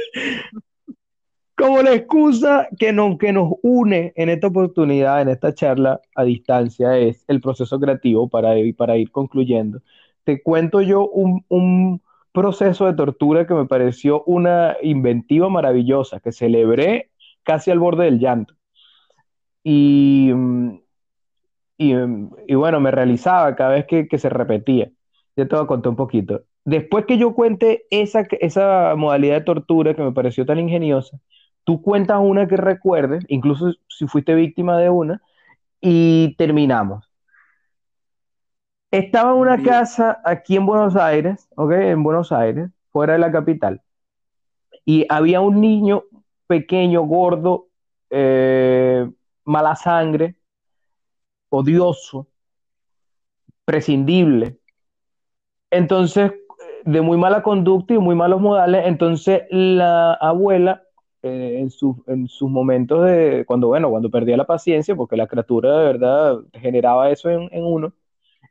como 1.56 1.82
la 1.82 1.94
excusa 1.94 2.68
que 2.78 2.92
nos, 2.92 3.18
que 3.18 3.32
nos 3.32 3.54
une 3.62 4.12
en 4.16 4.28
esta 4.28 4.48
oportunidad, 4.48 5.22
en 5.22 5.28
esta 5.28 5.54
charla 5.54 6.00
a 6.14 6.24
distancia, 6.24 6.98
es 6.98 7.24
el 7.28 7.40
proceso 7.40 7.78
creativo 7.80 8.28
para, 8.28 8.54
para 8.76 8.96
ir 8.96 9.10
concluyendo. 9.10 9.80
Te 10.24 10.42
cuento 10.42 10.80
yo 10.80 11.08
un, 11.08 11.44
un 11.48 12.02
proceso 12.32 12.86
de 12.86 12.94
tortura 12.94 13.46
que 13.46 13.54
me 13.54 13.66
pareció 13.66 14.24
una 14.24 14.76
inventiva 14.82 15.48
maravillosa, 15.48 16.20
que 16.20 16.32
celebré 16.32 17.10
casi 17.44 17.70
al 17.70 17.78
borde 17.78 18.06
del 18.06 18.18
llanto. 18.18 18.54
Y, 19.62 20.32
y, 21.78 22.54
bueno, 22.54 22.80
me 22.80 22.90
realizaba 22.90 23.54
cada 23.54 23.70
vez 23.74 23.86
que, 23.86 24.08
que 24.08 24.18
se 24.18 24.28
repetía. 24.28 24.90
Ya 25.36 25.46
te 25.46 25.56
voy 25.56 25.66
a 25.68 25.88
un 25.88 25.96
poquito. 25.96 26.42
Después 26.64 27.06
que 27.06 27.18
yo 27.18 27.34
cuente 27.34 27.86
esa, 27.90 28.26
esa 28.40 28.94
modalidad 28.96 29.36
de 29.36 29.44
tortura 29.44 29.94
que 29.94 30.02
me 30.02 30.12
pareció 30.12 30.46
tan 30.46 30.58
ingeniosa, 30.58 31.18
tú 31.64 31.82
cuentas 31.82 32.18
una 32.20 32.46
que 32.46 32.56
recuerdes, 32.56 33.24
incluso 33.28 33.72
si 33.88 34.06
fuiste 34.06 34.34
víctima 34.34 34.78
de 34.78 34.90
una, 34.90 35.20
y 35.80 36.34
terminamos. 36.36 37.10
Estaba 38.90 39.32
en 39.32 39.38
una 39.38 39.62
casa 39.62 40.20
aquí 40.24 40.56
en 40.56 40.66
Buenos 40.66 40.94
Aires, 40.94 41.48
¿ok? 41.56 41.72
En 41.72 42.02
Buenos 42.04 42.30
Aires, 42.30 42.70
fuera 42.90 43.14
de 43.14 43.18
la 43.18 43.32
capital, 43.32 43.82
y 44.84 45.04
había 45.08 45.40
un 45.40 45.60
niño 45.60 46.04
pequeño, 46.46 47.02
gordo, 47.02 47.66
eh, 48.10 49.10
mala 49.44 49.74
sangre, 49.74 50.36
odioso, 51.48 52.28
prescindible. 53.64 54.58
Entonces, 55.70 56.32
de 56.84 57.00
muy 57.00 57.16
mala 57.16 57.42
conducta 57.42 57.94
y 57.94 57.98
muy 57.98 58.14
malos 58.14 58.40
modales, 58.40 58.86
entonces 58.86 59.42
la 59.50 60.14
abuela, 60.14 60.83
eh, 61.24 61.58
en, 61.60 61.70
su- 61.70 62.04
en 62.08 62.28
sus 62.28 62.50
momentos 62.50 63.04
de, 63.06 63.44
cuando, 63.46 63.68
bueno, 63.68 63.90
cuando 63.90 64.10
perdía 64.10 64.38
la 64.38 64.46
paciencia, 64.46 64.96
porque 64.96 65.16
la 65.18 65.28
criatura 65.28 65.78
de 65.80 65.86
verdad 65.86 66.40
generaba 66.54 67.10
eso 67.12 67.30
en, 67.30 67.50
en 67.52 67.64
uno, 67.66 67.94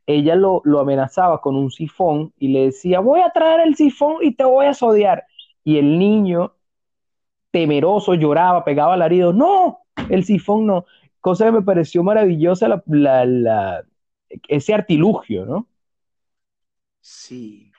ella 0.08 0.36
lo, 0.36 0.62
lo 0.66 0.80
amenazaba 0.82 1.42
con 1.42 1.56
un 1.56 1.72
sifón 1.72 2.34
y 2.40 2.50
le 2.50 2.66
decía, 2.68 3.00
voy 3.02 3.22
a 3.22 3.32
traer 3.32 3.62
el 3.68 3.76
sifón 3.76 4.18
y 4.22 4.36
te 4.36 4.44
voy 4.46 4.68
a 4.68 4.74
sodiar. 4.76 5.26
Y 5.64 5.78
el 5.80 6.00
niño, 6.00 6.54
temeroso, 7.52 8.14
lloraba, 8.16 8.64
pegaba 8.66 8.94
alaridos, 8.96 9.36
no, 9.36 9.80
el 10.10 10.24
sifón 10.26 10.66
no. 10.68 10.86
Cosa 11.22 11.46
que 11.46 11.52
me 11.54 11.62
pareció 11.62 12.04
maravillosa 12.04 12.68
la, 12.68 12.84
la- 12.88 13.26
la- 13.26 13.84
ese 14.50 14.74
artilugio, 14.74 15.46
¿no? 15.46 15.68
Sí, 17.02 17.72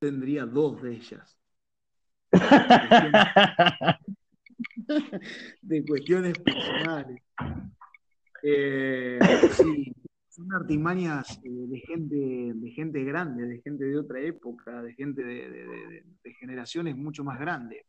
tendría 0.00 0.46
dos 0.46 0.82
de 0.82 0.94
ellas. 0.96 1.38
De 5.62 5.84
cuestiones 5.84 6.38
personales. 6.38 7.22
Eh, 8.42 9.18
sí, 9.52 9.94
son 10.28 10.52
artimañas 10.52 11.40
eh, 11.44 11.48
de 11.48 11.78
gente, 11.80 12.16
de 12.54 12.70
gente 12.72 13.02
grande, 13.04 13.46
de 13.46 13.60
gente 13.62 13.84
de 13.84 13.98
otra 13.98 14.20
época, 14.20 14.82
de 14.82 14.92
gente 14.94 15.24
de, 15.24 15.50
de- 15.50 16.34
generaciones 16.34 16.96
mucho 16.96 17.24
más 17.24 17.38
grandes. 17.38 17.84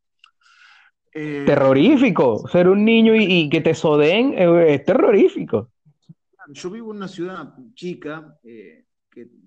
Eh, 1.13 1.43
Terrorífico, 1.45 2.47
ser 2.47 2.67
un 2.69 2.85
niño 2.85 3.15
y, 3.15 3.23
y 3.25 3.49
que 3.49 3.61
te 3.61 3.73
sodeen 3.73 4.33
eh, 4.37 4.75
es 4.75 4.85
terrorífico. 4.85 5.71
Yo 6.49 6.69
vivo 6.69 6.91
en 6.91 6.97
una 6.97 7.07
ciudad 7.07 7.53
chica 7.73 8.37
que, 8.43 8.85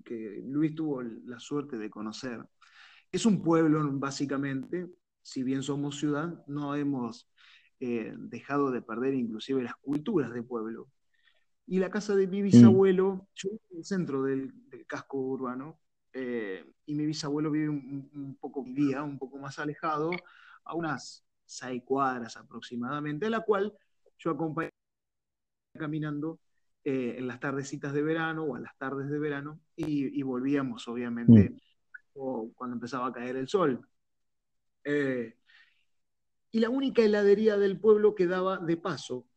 que 0.03 0.43
Luis 0.45 0.75
tuvo 0.75 1.01
la 1.01 1.39
suerte 1.39 1.77
de 1.77 1.89
conocer. 1.89 2.39
Es 3.11 3.25
un 3.25 3.41
pueblo, 3.41 3.87
básicamente, 3.93 4.85
si 5.21 5.43
bien 5.43 5.63
somos 5.63 5.97
ciudad, 5.99 6.45
no 6.47 6.75
hemos 6.75 7.29
eh, 7.79 8.13
dejado 8.17 8.71
de 8.71 8.81
perder 8.81 9.13
inclusive 9.13 9.63
las 9.63 9.75
culturas 9.75 10.33
de 10.33 10.43
pueblo. 10.43 10.87
Y 11.67 11.79
la 11.79 11.89
casa 11.89 12.15
de 12.15 12.27
mi 12.27 12.41
bisabuelo, 12.41 13.27
yo 13.35 13.49
vivo 13.51 13.61
en 13.71 13.77
el 13.77 13.85
centro 13.85 14.23
del, 14.23 14.51
del 14.69 14.85
casco 14.87 15.19
urbano, 15.19 15.79
eh, 16.13 16.65
y 16.85 16.95
mi 16.95 17.05
bisabuelo 17.05 17.51
vive 17.51 17.69
un, 17.69 18.09
un 18.13 18.35
poco, 18.37 18.63
vivía 18.63 19.03
un 19.03 19.19
poco 19.19 19.37
más 19.37 19.59
alejado, 19.59 20.09
a 20.63 20.73
unas 20.73 21.23
seis 21.45 21.83
cuadras 21.85 22.37
aproximadamente, 22.37 23.27
a 23.27 23.29
la 23.29 23.41
cual 23.41 23.73
yo 24.17 24.31
acompañé 24.31 24.71
caminando 25.73 26.39
eh, 26.83 27.15
en 27.17 27.27
las 27.27 27.39
tardecitas 27.39 27.93
de 27.93 28.01
verano 28.01 28.43
o 28.43 28.55
a 28.55 28.59
las 28.59 28.77
tardes 28.77 29.09
de 29.09 29.19
verano 29.19 29.59
y, 29.75 30.19
y 30.19 30.23
volvíamos 30.23 30.87
obviamente 30.87 31.55
o 32.13 32.51
cuando 32.55 32.75
empezaba 32.75 33.07
a 33.07 33.13
caer 33.13 33.35
el 33.35 33.47
sol. 33.47 33.79
Eh, 34.83 35.35
y 36.51 36.59
la 36.59 36.69
única 36.69 37.03
heladería 37.03 37.57
del 37.57 37.79
pueblo 37.79 38.15
quedaba 38.15 38.57
de 38.57 38.77
paso 38.77 39.27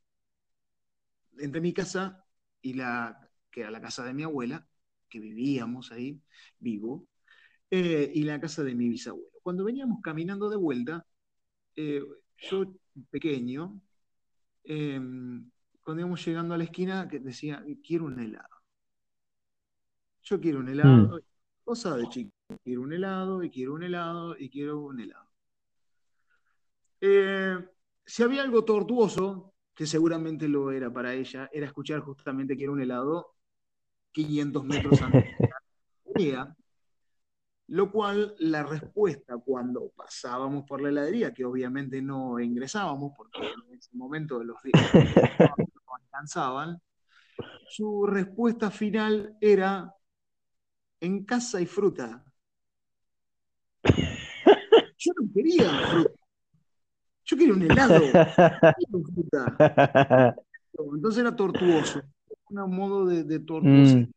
entre 1.39 1.61
mi 1.61 1.73
casa 1.73 2.25
y 2.61 2.75
la 2.75 3.19
que 3.51 3.61
era 3.61 3.71
la 3.71 3.81
casa 3.81 4.05
de 4.05 4.15
mi 4.15 4.23
abuela, 4.23 4.67
que 5.09 5.21
vivíamos 5.21 5.93
ahí, 5.93 6.21
vivo, 6.59 7.07
eh, 7.71 8.11
y 8.15 8.23
la 8.23 8.41
casa 8.41 8.65
de 8.65 8.75
mi 8.75 8.89
bisabuelo. 8.89 9.29
Cuando 9.43 9.65
veníamos 9.65 10.01
caminando 10.03 10.49
de 10.49 10.57
vuelta, 10.57 11.07
eh, 11.77 12.03
yo 12.39 12.75
pequeño, 13.11 13.81
eh, 14.65 15.01
cuando 15.83 16.01
íbamos 16.01 16.25
llegando 16.25 16.55
a 16.55 16.59
la 16.59 16.65
esquina, 16.65 17.09
que 17.09 17.21
decía, 17.21 17.63
quiero 17.87 18.07
un 18.07 18.19
helado. 18.19 18.49
Yo 20.23 20.41
quiero 20.41 20.61
un 20.61 20.69
helado. 20.69 21.21
Cosa 21.65 21.97
de 21.97 22.09
chico. 22.09 22.33
quiero 22.65 22.83
un 22.83 22.93
helado, 22.93 23.43
y 23.43 23.51
quiero 23.51 23.75
un 23.75 23.83
helado, 23.83 24.37
y 24.39 24.49
quiero 24.49 24.81
un 24.81 25.01
helado. 25.01 25.32
Eh, 27.05 27.59
si 28.07 28.23
había 28.23 28.43
algo 28.43 28.65
tortuoso, 28.65 29.55
que 29.75 29.87
seguramente 29.87 30.47
lo 30.47 30.71
era 30.71 30.93
para 30.93 31.13
ella, 31.13 31.51
era 31.53 31.67
escuchar 31.67 31.99
justamente 32.01 32.57
que 32.57 32.63
era 32.63 32.73
un 32.73 32.81
helado 32.81 33.35
500 34.13 34.65
metros 34.65 35.03
antes 35.03 35.25
de 36.15 36.33
la 36.33 36.57
lo 37.69 37.91
cual 37.91 38.37
la 38.39 38.63
respuesta 38.63 39.37
cuando 39.39 39.91
pasábamos 39.97 40.65
por 40.65 40.81
la 40.81 40.91
heladería, 40.91 41.33
que 41.33 41.45
obviamente 41.45 42.01
no 42.03 42.39
ingresábamos 42.39 43.13
porque 43.17 43.41
en 43.41 43.79
ese 43.79 43.97
momento 43.97 44.45
los 44.45 44.63
días 44.63 44.95
no 44.95 45.95
alcanzaban, 45.97 46.81
su 47.67 48.07
respuesta 48.07 48.71
final 48.71 49.37
era 49.41 49.93
en 51.01 51.25
casa 51.25 51.61
y 51.61 51.67
fruta. 51.67 52.25
Yo 54.99 55.13
no 55.17 55.33
quería 55.35 55.71
fruta. 55.89 56.22
Yo 57.33 57.39
quería 57.39 57.55
un 57.55 57.63
helado. 57.63 58.05
Entonces 60.95 61.19
era 61.19 61.35
tortuoso. 61.35 62.03
Un 62.51 62.77
modo 62.77 63.07
de, 63.07 63.25
de 63.25 63.41
tortuosidad, 63.41 64.09
mm. 64.09 64.13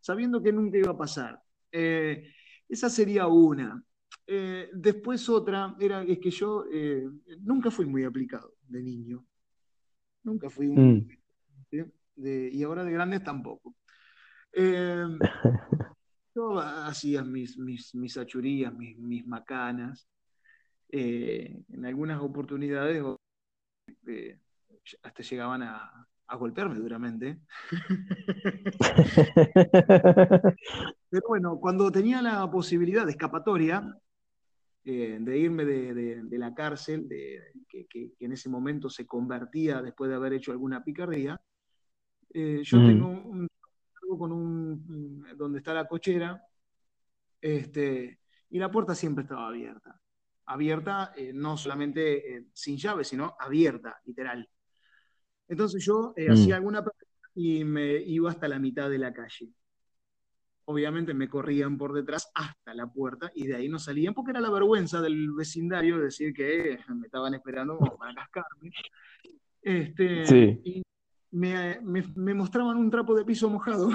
sabiendo 0.00 0.42
que 0.42 0.52
nunca 0.52 0.76
iba 0.76 0.90
a 0.90 0.96
pasar. 0.96 1.40
Eh, 1.70 2.32
esa 2.68 2.90
sería 2.90 3.28
una. 3.28 3.80
Eh, 4.26 4.70
después 4.72 5.28
otra 5.28 5.76
era 5.78 6.02
es 6.02 6.18
que 6.18 6.32
yo 6.32 6.64
eh, 6.72 7.08
nunca 7.42 7.70
fui 7.70 7.86
muy 7.86 8.02
aplicado 8.02 8.54
de 8.66 8.82
niño. 8.82 9.24
Nunca 10.24 10.50
fui 10.50 10.66
un... 10.66 11.08
Mm. 11.70 11.84
y 12.16 12.60
ahora 12.64 12.82
de 12.82 12.90
grandes 12.90 13.22
tampoco. 13.22 13.76
yo 16.34 16.58
hacía 16.58 17.22
mis, 17.22 17.56
mis, 17.56 17.94
mis 17.94 18.16
achurías, 18.16 18.74
mis, 18.74 18.98
mis 18.98 19.24
macanas. 19.24 20.08
En 20.90 21.84
algunas 21.84 22.20
oportunidades 22.20 23.02
hasta 25.02 25.22
llegaban 25.22 25.62
a, 25.62 26.08
a 26.28 26.36
golpearme 26.36 26.78
duramente. 26.78 27.40
Pero 31.10 31.22
bueno, 31.26 31.58
cuando 31.58 31.90
tenía 31.90 32.20
la 32.20 32.50
posibilidad 32.50 33.06
de 33.06 33.12
escapatoria, 33.12 33.96
eh, 34.84 35.18
de 35.20 35.38
irme 35.38 35.64
de, 35.64 36.38
la 36.38 36.54
cárcel, 36.54 37.08
de, 37.08 37.40
que, 37.68 38.12
en 38.20 38.32
ese 38.32 38.48
momento 38.48 38.90
se 38.90 39.06
convertía 39.06 39.82
después 39.82 40.10
de 40.10 40.16
haber 40.16 40.34
hecho 40.34 40.52
alguna 40.52 40.84
picardía, 40.84 41.40
eh, 42.32 42.60
yo 42.62 42.78
mm. 42.78 42.86
tengo 42.86 43.08
un 43.08 43.48
con 44.18 44.32
un 44.32 45.22
donde 45.36 45.58
está 45.58 45.74
la 45.74 45.86
cochera, 45.86 46.42
este, 47.42 48.20
y 48.48 48.58
la 48.58 48.70
puerta 48.70 48.94
siempre 48.94 49.22
estaba 49.22 49.48
abierta. 49.48 50.00
Abierta, 50.50 51.12
eh, 51.16 51.32
no 51.34 51.56
solamente 51.56 52.46
sin 52.52 52.76
llave, 52.76 53.04
sino 53.04 53.36
abierta, 53.38 54.00
literal. 54.04 54.48
Entonces 55.46 55.84
yo 55.84 56.14
mm. 56.16 56.32
hacía 56.32 56.56
alguna 56.56 56.84
y 57.34 57.64
me 57.64 57.96
iba 57.96 58.30
hasta 58.30 58.48
la 58.48 58.58
mitad 58.58 58.90
de 58.90 58.98
la 58.98 59.12
calle 59.12 59.52
obviamente 60.68 61.14
me 61.14 61.28
corrían 61.28 61.78
por 61.78 61.94
detrás 61.94 62.30
hasta 62.34 62.74
la 62.74 62.86
puerta 62.86 63.32
y 63.34 63.46
de 63.46 63.56
ahí 63.56 63.68
no 63.70 63.78
salían 63.78 64.12
porque 64.12 64.32
era 64.32 64.40
la 64.40 64.50
vergüenza 64.50 65.00
del 65.00 65.32
vecindario 65.32 65.98
decir 65.98 66.34
que 66.34 66.78
me 66.94 67.06
estaban 67.06 67.32
esperando 67.32 67.78
para 67.98 68.14
cascarme. 68.14 68.70
Este, 69.62 70.60
Y 70.64 70.82
me, 71.30 71.80
mostraban 72.34 72.76
un 72.76 72.90
trapo 72.90 73.14
de 73.14 73.24
piso 73.24 73.48
mojado. 73.48 73.88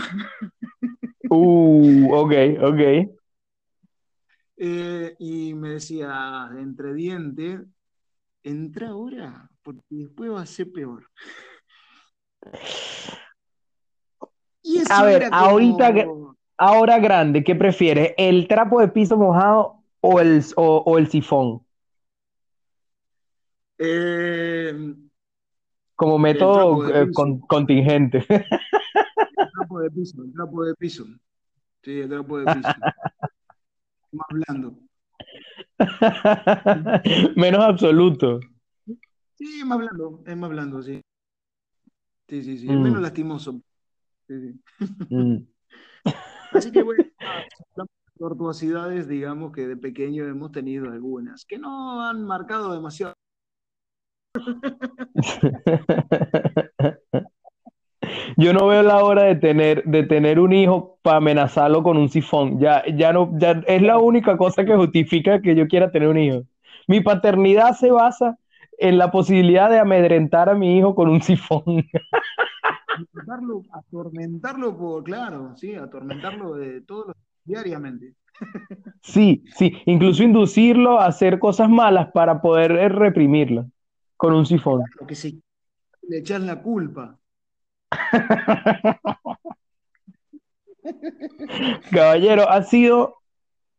Uh, 1.30 2.14
ok, 2.14 2.34
ok. 2.62 3.10
Eh, 4.58 5.16
y 5.20 5.54
me 5.54 5.70
decía, 5.70 6.49
entre 6.58 6.93
dientes, 6.93 7.62
entra 8.43 8.89
ahora, 8.89 9.49
porque 9.62 9.84
después 9.89 10.32
va 10.32 10.41
a 10.41 10.45
ser 10.45 10.72
peor. 10.72 11.10
a 14.89 15.04
ver, 15.04 15.30
ahorita 15.32 15.93
Ahora 16.58 16.99
grande, 16.99 17.43
¿qué 17.43 17.56
prefieres? 17.56 18.14
¿El 18.16 18.47
trapo 18.47 18.80
de 18.80 18.88
piso 18.88 19.18
mojado 19.18 19.84
o 20.01 20.20
el, 20.20 20.43
o, 20.56 20.97
el 20.97 21.10
sifón? 21.10 21.66
Eh, 23.80 24.95
Como 25.95 26.20
método 26.20 26.88
eh, 26.89 27.12
contingente. 27.47 28.20
El 28.30 29.51
trapo 29.51 29.80
de 29.80 29.91
piso, 29.91 30.24
el 30.24 30.32
trapo 30.32 30.64
de 30.64 30.76
piso. 30.76 31.06
Sí, 31.82 31.99
el 32.01 32.10
trapo 32.10 32.38
de 32.38 32.54
piso. 32.54 32.70
más 34.14 34.28
blando. 34.32 34.80
Menos 37.36 37.64
absoluto. 37.64 38.39
Sí, 39.36 39.64
más 39.66 39.78
blando, 39.78 40.24
es 40.26 40.38
más 40.38 40.49
blando, 40.49 40.82
sí. 40.82 41.01
Sí, 42.28 42.43
sí, 42.43 42.57
sí, 42.57 42.68
es 42.68 42.78
menos 42.78 42.99
mm. 42.99 43.03
lastimoso. 43.03 43.61
Sí, 44.28 44.39
sí. 44.39 44.59
Mm. 45.09 45.47
Así 46.51 46.72
que 46.72 46.84
bueno, 46.84 47.03
tortuosidades, 48.18 49.07
digamos 49.07 49.51
que 49.51 49.68
de 49.68 49.78
pequeño 49.78 50.26
hemos 50.26 50.51
tenido 50.51 50.91
algunas, 50.91 51.45
que 51.45 51.57
no 51.57 52.01
han 52.01 52.26
marcado 52.26 52.74
demasiado. 52.74 53.14
Yo 58.38 58.54
no 58.54 58.68
veo 58.68 58.84
la 58.84 59.04
hora 59.04 59.24
de 59.24 59.36
tener, 59.36 59.84
de 59.84 60.04
tener 60.04 60.39
un 60.39 60.54
hijo 60.54 60.97
para 61.01 61.18
amenazarlo 61.18 61.84
con 61.84 61.97
un 61.97 62.10
sifón. 62.10 62.60
Ya, 62.60 62.84
ya 62.95 63.14
no, 63.14 63.32
ya 63.38 63.62
es 63.68 63.82
la 63.82 63.97
única 63.97 64.38
cosa 64.38 64.66
que 64.66 64.76
justifica 64.76 65.41
que 65.41 65.56
yo 65.56 65.68
quiera 65.68 65.91
tener 65.91 66.10
un 66.10 66.18
hijo. 66.18 66.43
Mi 66.88 67.01
paternidad 67.01 67.74
se 67.74 67.91
basa 67.91 68.38
en 68.78 68.97
la 68.97 69.12
posibilidad 69.12 69.70
de 69.70 69.80
amedrentar 69.80 70.49
a 70.49 70.56
mi 70.56 70.78
hijo 70.78 70.95
con 70.95 71.10
un 71.10 71.22
sifón. 71.22 71.64
atormentarlo, 73.72 74.78
por, 74.78 75.04
claro, 75.04 75.56
sí, 75.56 75.76
atormentarlo 75.76 76.56
de 76.56 76.82
todo 76.82 77.14
diariamente. 77.43 78.16
Sí, 79.01 79.43
sí, 79.56 79.74
incluso 79.86 80.24
inducirlo 80.24 80.99
a 80.99 81.06
hacer 81.06 81.39
cosas 81.39 81.70
malas 81.70 82.12
para 82.12 82.41
poder 82.41 82.72
reprimirlo 82.93 83.66
con 84.18 84.34
un 84.34 84.45
sifón. 84.45 84.82
que 85.08 85.16
sí, 85.16 85.41
le 86.08 86.20
echan 86.20 86.45
la 86.45 86.62
culpa. 86.62 87.20
Caballero, 91.91 92.49
ha 92.49 92.63
sido 92.63 93.17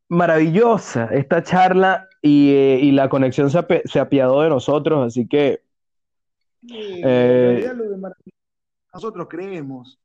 maravillosa 0.08 1.08
esta 1.12 1.42
charla 1.42 2.08
y, 2.22 2.52
eh, 2.52 2.90
la 2.92 3.08
conexión 3.08 3.50
se, 3.50 3.58
apiadó 3.98 4.42
de 4.42 4.48
nosotros, 4.48 5.04
así 5.06 5.26
que... 5.26 5.62
Eh, 6.66 7.68
nosotros 8.92 9.26
creemos. 9.28 9.98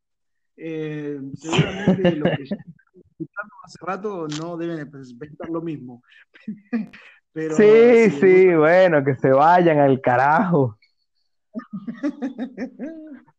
Eh, 0.57 1.19
seguramente 1.35 2.15
los 2.15 2.29
que 2.31 2.43
escuchando 2.43 3.53
hace 3.63 3.77
rato 3.81 4.27
no 4.39 4.57
deben 4.57 4.91
pensar 4.91 5.49
lo 5.49 5.61
mismo. 5.61 6.03
Pero, 7.31 7.55
sí, 7.55 8.09
sí, 8.19 8.55
bueno, 8.55 9.05
que 9.05 9.15
se 9.15 9.29
vayan 9.29 9.79
al 9.79 10.01
carajo. 10.01 10.77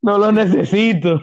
No 0.02 0.18
lo 0.18 0.32
necesito. 0.32 1.20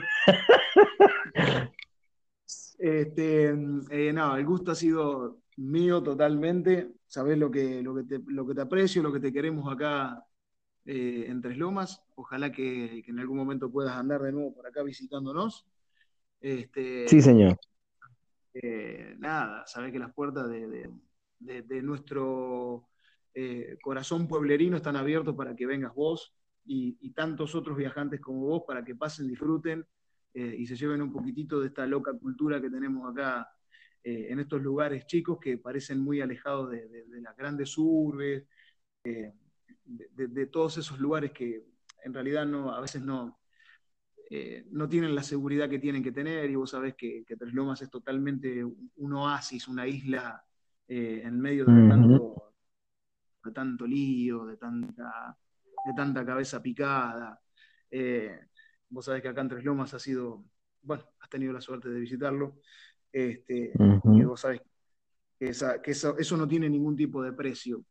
Este, 2.79 3.49
eh, 3.89 4.13
no, 4.13 4.37
el 4.37 4.45
gusto 4.45 4.71
ha 4.71 4.75
sido 4.75 5.39
mío 5.57 6.03
totalmente. 6.03 6.91
Sabes 7.07 7.37
lo 7.37 7.49
que, 7.49 7.81
lo, 7.81 7.95
que 7.95 8.03
te, 8.03 8.19
lo 8.27 8.45
que 8.45 8.53
te 8.53 8.61
aprecio, 8.61 9.01
lo 9.01 9.11
que 9.11 9.19
te 9.19 9.33
queremos 9.33 9.71
acá 9.73 10.23
eh, 10.85 11.25
en 11.27 11.41
Tres 11.41 11.57
Lomas. 11.57 12.03
Ojalá 12.15 12.51
que, 12.51 13.03
en 13.05 13.19
algún 13.19 13.37
momento 13.37 13.71
puedas 13.71 13.95
andar 13.95 14.21
de 14.21 14.31
nuevo 14.31 14.53
por 14.53 14.67
acá 14.67 14.83
visitándonos. 14.83 15.65
Este, 16.39 17.07
sí, 17.07 17.21
señor. 17.21 17.57
Eh, 18.53 19.15
nada, 19.17 19.65
sabés 19.67 19.91
que 19.91 19.99
las 19.99 20.13
puertas 20.13 20.47
de, 20.49 21.81
nuestro 21.81 22.87
eh, 23.33 23.77
corazón 23.81 24.27
pueblerino 24.27 24.77
están 24.77 24.95
abiertas 24.95 25.35
para 25.35 25.55
que 25.55 25.65
vengas 25.65 25.93
vos 25.93 26.33
y, 26.67 27.11
tantos 27.11 27.55
otros 27.55 27.77
viajantes 27.77 28.21
como 28.21 28.41
vos 28.41 28.63
para 28.67 28.83
que 28.83 28.95
pasen, 28.95 29.27
disfruten 29.27 29.85
y 30.33 30.67
se 30.67 30.75
lleven 30.75 31.01
un 31.01 31.11
poquitito 31.11 31.59
de 31.59 31.67
esta 31.67 31.87
loca 31.87 32.13
cultura 32.13 32.61
que 32.61 32.69
tenemos 32.69 33.09
acá 33.09 33.49
en 34.03 34.39
estos 34.39 34.61
lugares 34.61 35.07
chicos 35.07 35.39
que 35.41 35.57
parecen 35.57 35.99
muy 35.99 36.21
alejados 36.21 36.69
de, 36.69 37.05
las 37.21 37.35
grandes 37.35 37.75
urbes 37.75 38.45
de, 39.03 40.45
todos 40.51 40.77
esos 40.77 40.99
lugares 40.99 41.31
que 41.31 41.65
en 42.03 42.13
realidad 42.13 42.45
no, 42.45 42.73
a 42.73 42.81
veces 42.81 43.01
no, 43.01 43.39
eh, 44.29 44.65
no 44.71 44.89
tienen 44.89 45.15
la 45.15 45.23
seguridad 45.23 45.69
que 45.69 45.79
tienen 45.79 46.03
que 46.03 46.11
tener 46.11 46.49
y 46.49 46.55
vos 46.55 46.71
sabés 46.71 46.95
que, 46.95 47.23
Tres 47.25 47.53
Lomas 47.53 47.81
es 47.81 47.89
totalmente 47.89 48.63
un 48.63 49.13
oasis, 49.13 49.67
una 49.67 49.87
isla 49.87 50.43
eh, 50.87 51.21
en 51.23 51.39
medio 51.39 51.65
de, 51.65 51.87
tanto, 51.87 52.53
de 53.43 53.51
tanto 53.51 53.87
lío, 53.87 54.45
de 54.45 54.57
tanta, 54.57 55.37
de 55.85 55.93
tanta 55.95 56.25
cabeza 56.25 56.61
picada. 56.61 57.39
Eh, 57.89 58.39
vos 58.89 59.05
sabés 59.05 59.21
que 59.21 59.29
acá 59.29 59.41
en 59.41 59.49
Tres 59.49 59.63
Lomas 59.63 59.93
ha 59.93 59.99
sido, 59.99 60.45
bueno, 60.81 61.03
has 61.19 61.29
tenido 61.29 61.53
la 61.53 61.61
suerte 61.61 61.89
de 61.89 61.99
visitarlo, 61.99 62.59
este, 63.11 63.71
y 64.13 64.23
vos 64.23 64.41
sabés 64.41 64.61
que, 65.39 65.49
eso, 65.49 66.37
no 66.37 66.47
tiene 66.47 66.69
ningún 66.69 66.95
tipo 66.95 67.21
de 67.21 67.33
precio. 67.33 67.83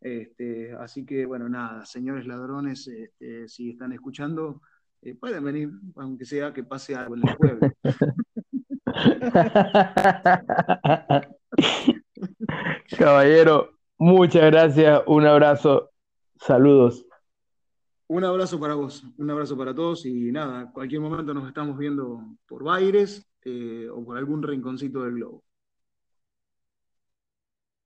Este, 0.00 0.72
así 0.72 1.04
que, 1.04 1.26
bueno, 1.26 1.48
nada, 1.48 1.84
señores 1.84 2.26
ladrones, 2.26 2.86
este, 2.88 3.48
si 3.48 3.70
están 3.70 3.92
escuchando, 3.92 4.62
eh, 5.02 5.14
pueden 5.14 5.44
venir, 5.44 5.70
aunque 5.96 6.24
sea 6.24 6.52
que 6.52 6.64
pase 6.64 6.94
algo 6.94 7.16
en 7.16 7.28
el 7.28 7.36
pueblo. 7.36 7.70
Caballero, 12.98 13.70
muchas 13.98 14.50
gracias, 14.50 15.02
un 15.06 15.26
abrazo, 15.26 15.89
saludos. 16.40 17.06
Un 18.08 18.24
abrazo 18.24 18.58
para 18.58 18.74
vos, 18.74 19.04
un 19.18 19.30
abrazo 19.30 19.56
para 19.56 19.72
todos 19.72 20.04
y 20.04 20.32
nada, 20.32 20.72
cualquier 20.72 21.00
momento 21.00 21.32
nos 21.32 21.46
estamos 21.46 21.78
viendo 21.78 22.20
por 22.48 22.64
Baires 22.64 23.24
eh, 23.44 23.88
o 23.88 24.04
por 24.04 24.18
algún 24.18 24.42
rinconcito 24.42 25.04
del 25.04 25.14
globo. 25.14 25.44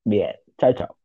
Bien, 0.05 0.35
chao, 0.59 0.73
chao. 0.73 1.04